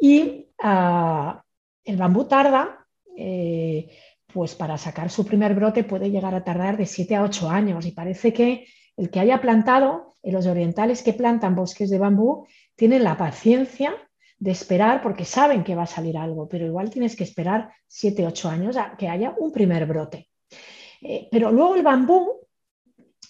[0.00, 1.42] Y ah,
[1.84, 2.86] el bambú tarda,
[3.16, 3.88] eh,
[4.32, 7.84] pues para sacar su primer brote puede llegar a tardar de 7 a 8 años.
[7.84, 12.46] Y parece que el que haya plantado, los orientales que plantan bosques de bambú,
[12.76, 13.94] tienen la paciencia
[14.42, 18.26] de esperar porque saben que va a salir algo, pero igual tienes que esperar 7,
[18.26, 20.30] 8 años a que haya un primer brote.
[21.00, 22.40] Eh, pero luego el bambú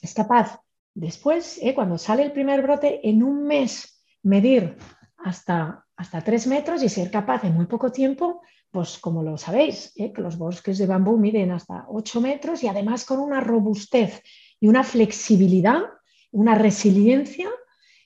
[0.01, 0.59] es capaz
[0.95, 4.79] después, eh, cuando sale el primer brote, en un mes medir
[5.19, 8.41] hasta, hasta tres metros y ser capaz en muy poco tiempo,
[8.71, 12.69] pues como lo sabéis, eh, que los bosques de bambú miden hasta 8 metros y
[12.69, 14.23] además con una robustez
[14.59, 15.83] y una flexibilidad,
[16.31, 17.51] una resiliencia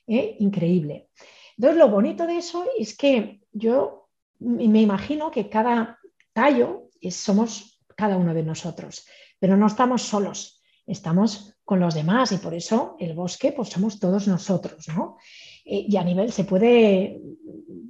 [0.09, 1.09] increíble.
[1.57, 5.99] Entonces, lo bonito de eso es que yo me imagino que cada
[6.33, 9.07] tallo somos cada uno de nosotros,
[9.39, 13.99] pero no estamos solos, estamos con los demás y por eso el bosque pues somos
[13.99, 15.17] todos nosotros, ¿no?
[15.65, 17.19] Eh, y a nivel, se puede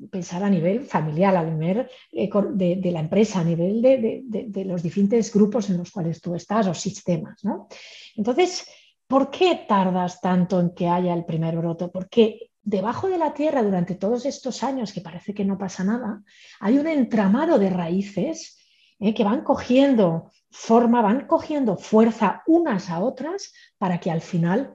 [0.09, 5.32] pensar a nivel familiar, a nivel eh, de, la empresa, a nivel de, los diferentes
[5.34, 7.68] grupos en los cuales tú estás o sistemas, ¿no?
[8.15, 8.65] Entonces,
[9.05, 11.91] ¿por qué tardas tanto en que haya el primer broto?
[11.91, 16.22] Porque debajo de la tierra durante todos estos años, que parece que no pasa nada,
[16.59, 18.57] hay un entramado de raíces
[18.99, 24.74] eh, que van cogiendo forma, van cogiendo fuerza unas a otras para que al final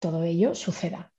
[0.00, 1.12] todo ello suceda.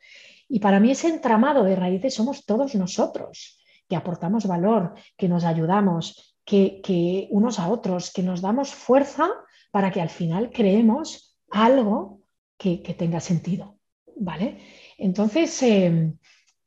[0.49, 3.57] Y para mí ese entramado de raíces somos todos nosotros,
[3.87, 9.29] que aportamos valor, que nos ayudamos, que, unos a otros, que nos damos fuerza
[9.71, 12.19] para que al final creemos algo
[12.57, 13.77] que, tenga sentido.
[14.21, 14.57] ¿Vale?
[14.99, 16.13] Entonces, eh,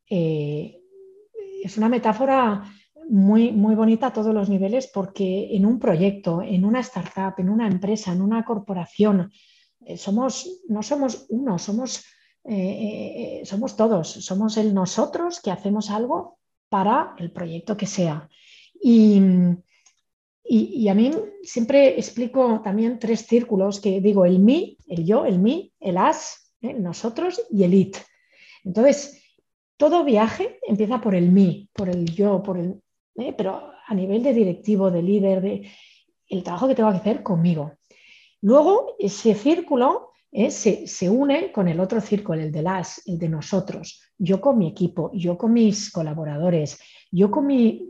[0.09, 0.81] eh,
[1.63, 2.65] es una metáfora
[3.09, 7.49] muy, muy bonita a todos los niveles porque en un proyecto, en una startup, en
[7.49, 9.31] una empresa, en una corporación,
[9.85, 12.05] eh, somos, no somos uno, somos,
[12.45, 18.29] eh, eh, somos todos, somos el nosotros que hacemos algo para el proyecto que sea.
[18.81, 19.21] Y,
[20.45, 21.13] y, a mí
[21.43, 26.53] siempre explico también tres círculos que digo, el mí, el yo, el mí, el as,
[26.61, 27.97] nosotros y el it.
[28.65, 29.23] Entonces,
[29.77, 32.81] todo viaje empieza por el mí, por el yo, por el,
[33.17, 33.35] ¿eh?
[33.37, 35.71] pero a nivel de directivo, de líder, de
[36.29, 37.73] el trabajo que tengo que hacer conmigo.
[38.41, 40.51] Luego, ese círculo ¿eh?
[40.51, 44.01] se, une con el otro círculo, el de las, el de nosotros.
[44.19, 46.79] Yo con mi equipo, yo con mis colaboradores,
[47.11, 47.89] yo con, mi,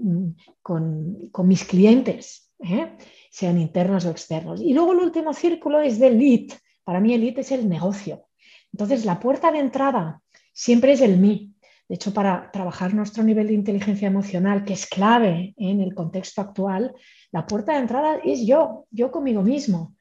[0.61, 2.97] con, mis clientes, ¿eh?
[3.31, 4.61] sean internos o externos.
[4.61, 6.59] Y luego el último círculo es del lead.
[6.85, 8.27] Para mí el lead es el negocio.
[8.73, 10.23] Entonces, la puerta de entrada
[10.53, 11.55] siempre es el mí.
[11.89, 16.41] De hecho, para trabajar nuestro nivel de inteligencia emocional, que es clave en el contexto
[16.41, 16.95] actual,
[17.31, 19.95] la puerta de entrada es yo, yo conmigo mismo.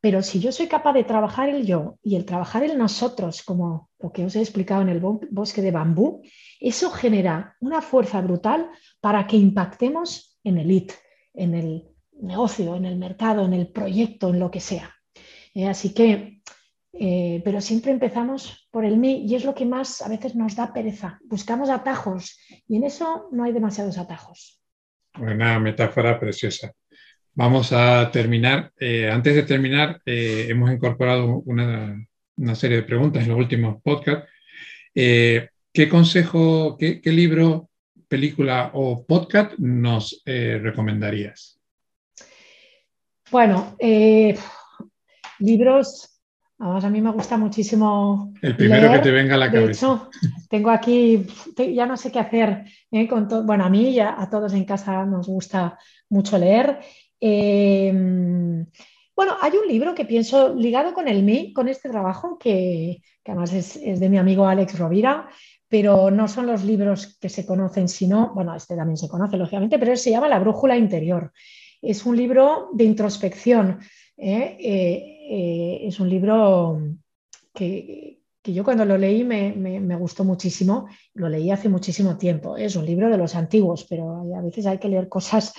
[0.00, 3.90] Pero si yo soy capaz de trabajar el yo y el trabajar el nosotros, como
[3.98, 6.22] lo que os he explicado en el bosque de bambú,
[6.58, 8.70] eso genera una fuerza brutal
[9.00, 10.92] para que impactemos en el IT,
[11.34, 11.88] en el
[12.20, 14.90] negocio, en el mercado, en el proyecto, en lo que sea.
[15.54, 16.39] Eh, así que,
[16.92, 20.56] eh, pero siempre empezamos por el mí y es lo que más a veces nos
[20.56, 21.20] da pereza.
[21.24, 24.60] Buscamos atajos y en eso no hay demasiados atajos.
[25.18, 26.72] Una metáfora preciosa.
[27.34, 28.72] Vamos a terminar.
[28.78, 32.06] Eh, antes de terminar, eh, hemos incorporado una,
[32.54, 34.28] serie de preguntas en los últimos podcasts.
[34.92, 37.70] ¿Qué consejo, qué, libro,
[38.08, 41.60] película o podcast nos recomendarías?
[43.30, 43.76] Bueno,
[45.38, 46.09] libros,
[46.60, 48.32] vamos, a mí me gusta muchísimo.
[48.42, 50.08] El primero que te venga a la cabeza.
[50.48, 52.64] tengo aquí, ya no sé qué hacer
[53.08, 53.44] con todo.
[53.44, 55.78] Bueno, a mí y a todos en casa nos gusta
[56.10, 56.78] mucho leer.
[57.18, 58.66] Em,
[59.16, 63.52] bueno, hay un libro que pienso ligado con el mí, con este trabajo, que, además
[63.52, 65.28] es, de mi amigo Alex Rovira,
[65.68, 69.78] pero no son los libros que se conocen, sino, bueno, este también se conoce, lógicamente,
[69.78, 71.32] pero se llama La Brújula Interior.
[71.80, 73.78] Es un libro de introspección.
[74.16, 75.19] ¿eh?
[75.30, 76.80] Eh, eh, es un libro
[77.54, 82.74] que, que yo cuando lo leí me, gustó muchísimo, lo leí hace muchísimo tiempo, es
[82.74, 85.54] un libro de los antiguos, pero a veces hay que leer cosas,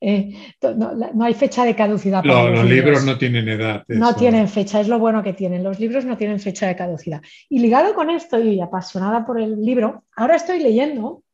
[0.00, 0.32] eh,
[0.76, 2.22] no, hay fecha de caducidad.
[2.22, 3.04] Para los, libros.
[3.04, 3.82] no tienen edad.
[3.88, 7.20] No tienen fecha, es lo bueno que tienen, los libros no tienen fecha de caducidad.
[7.48, 11.24] Y ligado con esto y apasionada por el libro, ahora estoy leyendo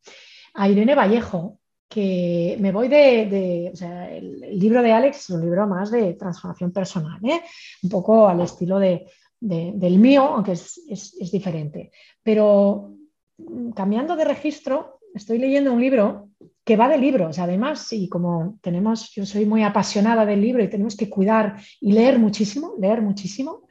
[0.55, 1.59] a Irene Vallejo,
[1.93, 6.15] que me voy de, o sea, el, libro de Alex es un libro más de
[6.15, 7.43] transformación personal, ¿eh?
[7.83, 9.07] un poco al estilo de
[9.43, 11.91] del mío, aunque es, diferente.
[12.23, 12.95] Pero
[13.39, 16.29] mm, cambiando de registro, estoy leyendo un libro
[16.65, 20.71] que va de libros, además, y como tenemos, yo soy muy apasionada del libro y
[20.71, 23.67] tenemos que cuidar y leer muchísimo, leer muchísimo,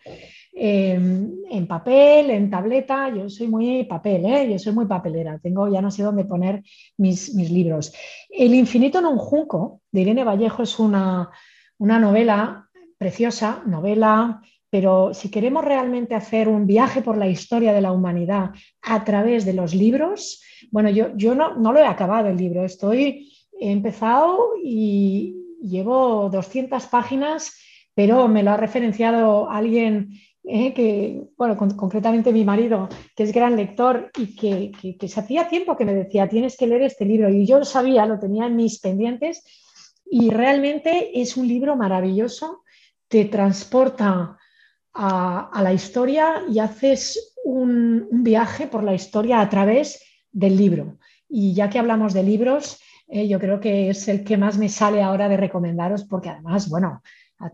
[0.64, 4.51] en papel, en tableta, yo soy muy papel, ¿eh?
[4.51, 6.62] yo soy muy papelera, tengo ya no sé dónde poner
[6.97, 7.91] mis, mis libros.
[8.30, 11.32] El infinito en un junco, de Irene Vallejo, es una,
[11.80, 17.82] una novela preciosa, novela pero si queremos realmente hacer un viaje por la historia de
[17.82, 18.51] la humanidad
[18.82, 20.41] a través de los libros,
[20.72, 26.30] bueno, yo, yo no, no lo he acabado el libro, estoy, he empezado y llevo
[26.32, 27.51] 200 páginas,
[27.93, 30.12] pero me lo ha referenciado alguien
[30.44, 35.48] eh, que, bueno, concretamente mi marido, que es gran lector y que, que, se hacía
[35.48, 37.30] tiempo que me decía, tienes que leer este libro.
[37.30, 39.44] Y yo lo sabía, lo tenía en mis pendientes
[40.06, 42.64] y realmente es un libro maravilloso,
[43.08, 44.38] te transporta
[44.94, 50.98] a, la historia y haces un, viaje por la historia a través del libro.
[51.30, 54.70] Y ya que hablamos de libros, eh, yo creo que es el que más me
[54.70, 57.02] sale ahora de recomendaros, porque además, bueno,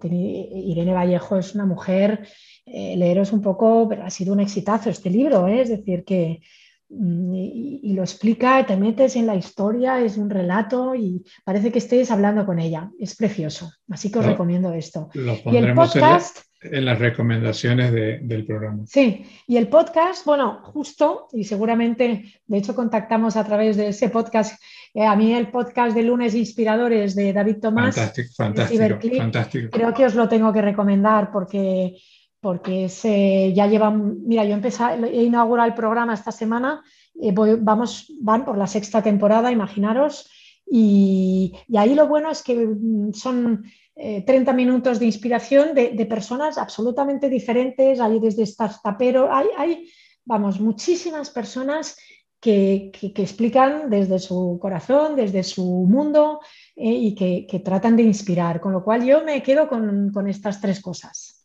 [0.04, 2.28] Irene Vallejo es una mujer,
[2.70, 5.62] eh, leeros un poco, pero ha sido un exitazo este libro, ¿eh?
[5.62, 6.42] es decir, que
[6.90, 11.80] mm, y, lo explica, te metes en la historia, es un relato y parece que
[11.80, 15.10] estés hablando con ella, es precioso, así que os recomiendo esto.
[15.14, 18.84] y el podcast en las recomendaciones del programa.
[18.88, 24.10] Sí, y el podcast, bueno, justo, y seguramente, de hecho, contactamos a través de ese
[24.10, 24.62] podcast.
[24.94, 29.70] Eh, a mí el podcast de lunes inspiradores de David Tomás, fantástico, fantástico, fantástico.
[29.72, 31.96] creo que os lo tengo que recomendar porque,
[32.40, 36.84] porque se, ya llevan, mira, yo empecé, he inaugurado el programa esta semana,
[37.22, 40.30] eh, vamos, van por la sexta temporada, imaginaros,
[40.70, 43.64] y, ahí lo bueno es que mm, son
[43.96, 49.90] 30 eh, minutos de inspiración de, personas absolutamente diferentes, hay desde startuperos, hay, hay,
[50.26, 51.98] vamos, muchísimas personas
[52.40, 56.40] que, explican desde su corazón, desde su mundo
[56.76, 60.82] eh, y que, tratan de inspirar, con lo cual yo me quedo con, estas tres
[60.82, 61.37] cosas.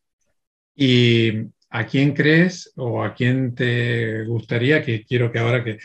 [0.75, 1.31] ¿Y
[1.73, 5.79] a quién crees o a quién te gustaría, que quiero que ahora que,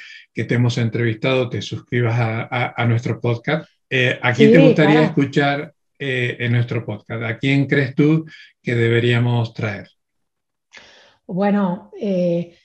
[0.43, 6.35] te hemos entrevistado te suscribas a, nuestro podcast, eh, ¿a quién te gustaría escuchar eh,
[6.39, 7.23] en nuestro podcast?
[7.23, 8.25] ¿A quién crees tú
[8.61, 9.88] que deberíamos traer?
[11.25, 12.55] Bueno, eh,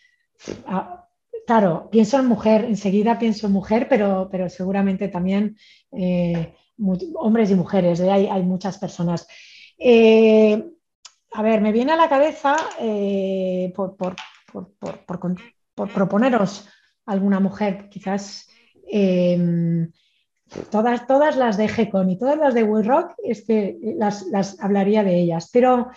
[1.47, 5.57] claro, pienso en mujer, enseguida pienso en mujer, pero, pero seguramente también
[5.93, 6.55] eh,
[7.15, 9.27] hombres y mujeres, hay, hay, muchas personas.
[11.35, 12.57] A ver, me viene a la cabeza
[13.75, 14.17] por, por,
[15.75, 16.69] por, proponeros
[17.07, 18.49] alguna mujer, quizás
[20.71, 23.47] Todas, todas las de Gecon y todas las de We Rock, es
[23.97, 25.49] las, las hablaría de ellas.
[25.53, 25.91] Pero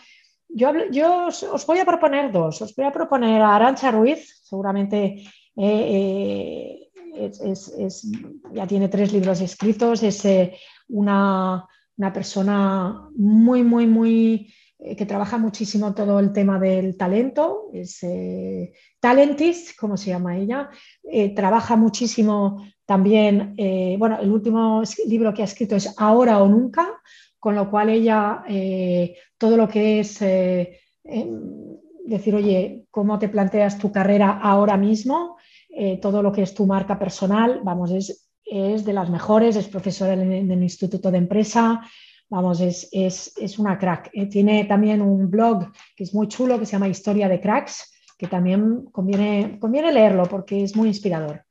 [0.47, 2.61] yo, yo os, voy a proponer dos.
[2.61, 5.23] Os voy a proponer a Arancha Ruiz, seguramente
[8.53, 10.23] ya tiene tres libros escritos, es
[10.87, 11.65] una,
[11.97, 14.53] una, persona muy, muy, muy
[14.97, 18.05] que trabaja muchísimo todo el tema del talento, es
[18.99, 20.69] Talentis, como se llama ella,
[21.35, 23.55] trabaja muchísimo también,
[23.97, 27.01] bueno, el último libro que ha escrito es Ahora o Nunca,
[27.45, 33.29] con lo cual ella, eh, todo lo que es eh, em, decir, oye, ¿cómo te
[33.29, 35.37] planteas tu carrera ahora mismo?
[35.69, 38.27] Eh, todo lo que es tu marca personal, vamos, es,
[38.83, 41.81] de las mejores, es profesora en, el Instituto de Empresa,
[42.29, 44.11] vamos, es, una crack.
[44.29, 48.27] tiene también un blog que es muy chulo, que se llama Historia de Cracks, que
[48.27, 51.45] también conviene, conviene leerlo porque es muy inspirador.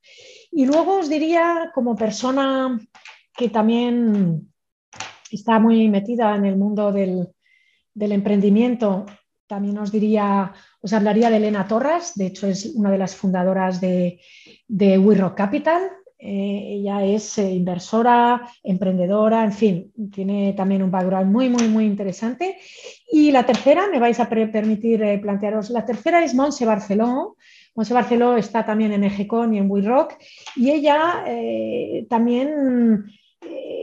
[0.51, 2.79] Y luego os diría, como persona
[3.35, 4.51] que también
[5.31, 7.27] está muy metida en el mundo del,
[7.93, 9.05] emprendimiento.
[9.47, 13.79] También os diría, os hablaría de Elena Torres, de hecho es una de las fundadoras
[13.79, 14.19] de,
[14.67, 15.81] de Capital.
[16.25, 21.85] Eh, ella es eh, inversora, emprendedora, en fin, tiene también un background muy, muy, muy
[21.85, 22.57] interesante.
[23.11, 27.37] Y la tercera, me vais a permitir eh, plantearos, la tercera es Monse Barceló.
[27.75, 30.13] Monse Barceló está también en Ejecon y en We Rock
[30.55, 31.25] y ella
[32.07, 33.05] también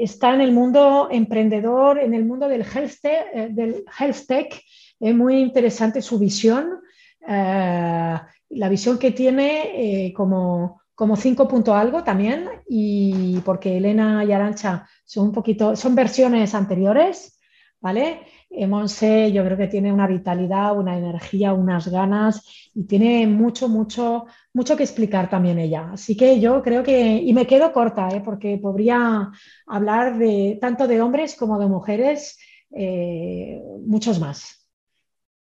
[0.03, 4.63] está en el mundo emprendedor, en el mundo del health tech, eh, del health tech.
[4.99, 6.81] Es muy interesante su visión,
[7.27, 8.19] eh,
[8.51, 14.31] la visión que tiene eh, como, como 5 punto algo también, y porque Elena y
[14.31, 17.41] Arancha son un poquito, son versiones anteriores,
[17.81, 18.21] ¿vale?
[18.69, 24.27] Monse yo creo que tiene una vitalidad, una energía, unas ganas y tiene mucho, mucho,
[24.55, 25.91] mucho que explicar también ella.
[25.93, 28.23] Así que yo creo que, y me quedo corta, ¿eh?
[28.25, 29.29] porque podría
[29.67, 32.39] hablar de tanto de hombres como de mujeres,
[32.71, 34.69] eh, muchos más.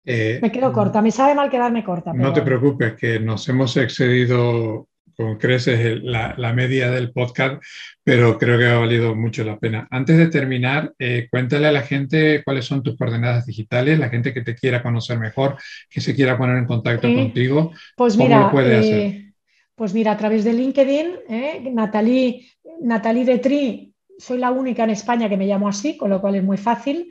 [0.04, 2.12] Eh, me quedo corta, me sabe mal quedarme corta.
[2.12, 7.62] No te preocupes, que nos hemos excedido con creces la, la, media del podcast,
[8.02, 9.86] pero creo que ha valido mucho la pena.
[9.90, 14.32] Antes de terminar, eh, cuéntale a la gente cuáles son tus coordenadas digitales, la gente
[14.32, 15.56] que te quiera conocer mejor,
[15.88, 19.00] que se quiera poner en contacto contigo, pues ¿cómo lo puede hacer?
[19.00, 19.32] Eh,
[19.74, 22.46] pues mira, a través de LinkedIn, eh, Natalie,
[22.80, 26.44] Natalie Detri, soy la única en España que me llamo así, con lo cual es
[26.44, 27.08] muy fácil.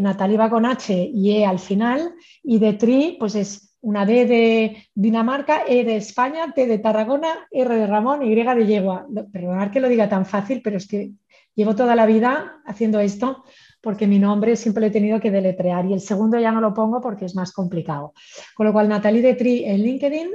[0.00, 4.76] Natalie va con H y E al final, y Detri, pues es una D de
[4.94, 9.06] Dinamarca, E de España, T de Tarragona, R de Ramón, Y de Yegua.
[9.32, 11.12] Perdonad que lo diga tan fácil, pero es que
[11.54, 13.44] llevo toda la vida haciendo esto
[13.82, 16.74] porque mi nombre siempre lo he tenido que deletrear y el segundo ya no lo
[16.74, 18.12] pongo porque es más complicado.
[18.54, 20.28] Con lo cual, Natalie de Tri en LinkedIn,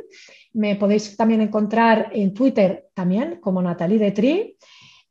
[0.53, 4.57] me podéis también encontrar en Twitter también como Natalie de Tri.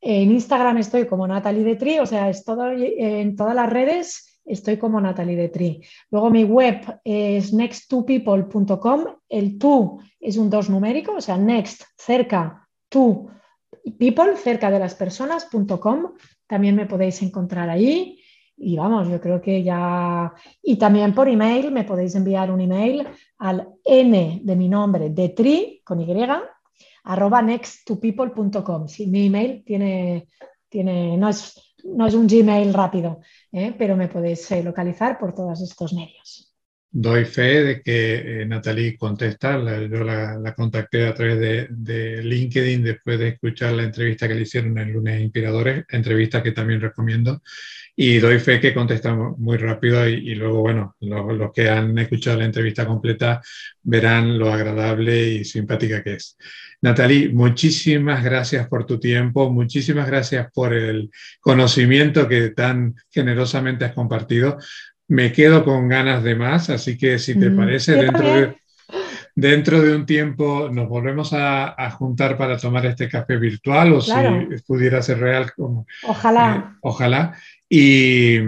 [0.00, 4.33] En Instagram estoy como Natalie de Tri, o sea, es todo en todas las redes
[4.44, 5.82] estoy como Natalie Detri.
[6.10, 9.04] Luego mi web es next2people.com.
[9.28, 13.26] El to es un dos numérico, o sea, next, cerca, to
[13.98, 16.12] people, cerca de las personas.com.
[16.46, 18.20] También me podéis encontrar ahí.
[18.56, 20.32] Y vamos, yo creo que ya.
[20.62, 23.06] Y también por email me podéis enviar un email
[23.38, 26.44] al n de mi nombre, detri, con y,
[27.04, 28.86] arroba next2people.com.
[28.86, 30.28] Sí, mi email tiene,
[30.68, 33.20] tiene, no es no es un Gmail rápido,
[33.52, 33.74] ¿eh?
[33.78, 36.53] pero me podéis eh, localizar por todos estos medios.
[36.96, 39.56] Doy fe de que eh, Natalie contesta.
[39.58, 44.78] yo la, contacté a través de, LinkedIn después de escuchar la entrevista que le hicieron
[44.78, 47.42] en Lunes Inspiradores, entrevista que también recomiendo.
[47.96, 52.44] Y doy fe que contesta muy rápido y, luego, bueno, los que han escuchado la
[52.44, 53.40] entrevista completa
[53.82, 56.36] verán lo agradable y simpática que es.
[56.80, 63.94] Natalie, muchísimas gracias por tu tiempo, muchísimas gracias por el conocimiento que tan generosamente has
[63.94, 64.58] compartido.
[65.08, 68.56] Me quedo con ganas de más, así que si te parece, dentro de,
[69.34, 74.12] dentro de, un tiempo nos volvemos a, juntar para tomar este café virtual o si
[74.66, 75.52] pudiera ser real.
[75.54, 76.56] Como, ojalá.
[76.56, 77.38] Eh, ojalá.
[77.68, 78.38] Y,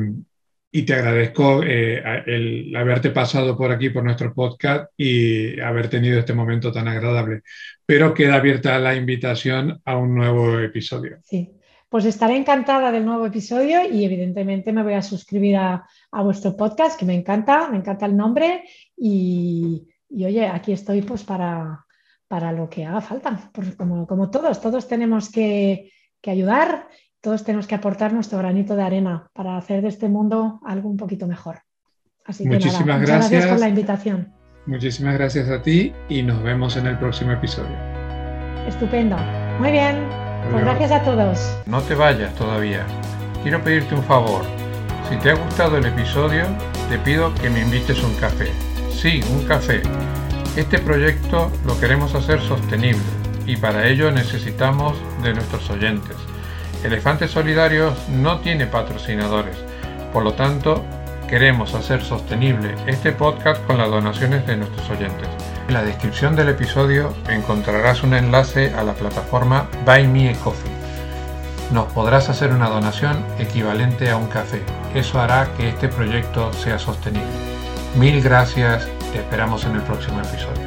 [0.76, 6.18] y te agradezco eh, el haberte pasado por aquí, por nuestro podcast y haber tenido
[6.18, 7.40] este momento tan agradable.
[7.86, 11.18] Pero queda abierta la invitación a un nuevo episodio.
[11.24, 11.50] Sí,
[11.96, 17.00] pues estaré encantada del nuevo episodio y evidentemente me voy a suscribir a, vuestro podcast,
[17.00, 21.86] que me encanta, me encanta el nombre y, oye, aquí estoy pues para,
[22.28, 25.90] para lo que haga falta, porque como, como todos, todos tenemos que,
[26.20, 26.86] que ayudar
[27.22, 30.98] todos tenemos que aportar nuestro granito de arena para hacer de este mundo algo un
[30.98, 31.60] poquito mejor.
[32.26, 33.30] Así que Muchísimas nada, gracias.
[33.30, 34.34] gracias por la invitación.
[34.66, 37.74] Muchísimas gracias a ti y nos vemos en el próximo episodio.
[38.66, 39.16] Estupendo.
[39.58, 40.25] Muy bien.
[40.50, 41.58] Pues gracias a todos.
[41.66, 42.86] No te vayas todavía.
[43.42, 44.42] Quiero pedirte un favor.
[45.08, 46.44] Si te ha gustado el episodio,
[46.88, 48.50] te pido que me invites un café.
[48.90, 49.82] Sí, un café
[50.56, 53.02] Este proyecto lo queremos hacer sostenible
[53.46, 56.16] y para ello necesitamos de nuestros oyentes.
[56.82, 59.56] Elefantes Solidarios no tiene patrocinadores,
[60.12, 60.84] por lo tanto
[61.28, 65.28] queremos hacer sostenible este podcast con las donaciones de nuestros oyentes.
[65.68, 70.70] En la descripción del episodio encontrarás un enlace a la plataforma Buy Me a Coffee.
[71.72, 74.62] Nos podrás hacer una donación equivalente a un café.
[74.94, 77.26] Eso hará que este proyecto sea sostenible.
[77.96, 80.65] Mil gracias, te esperamos en el próximo episodio.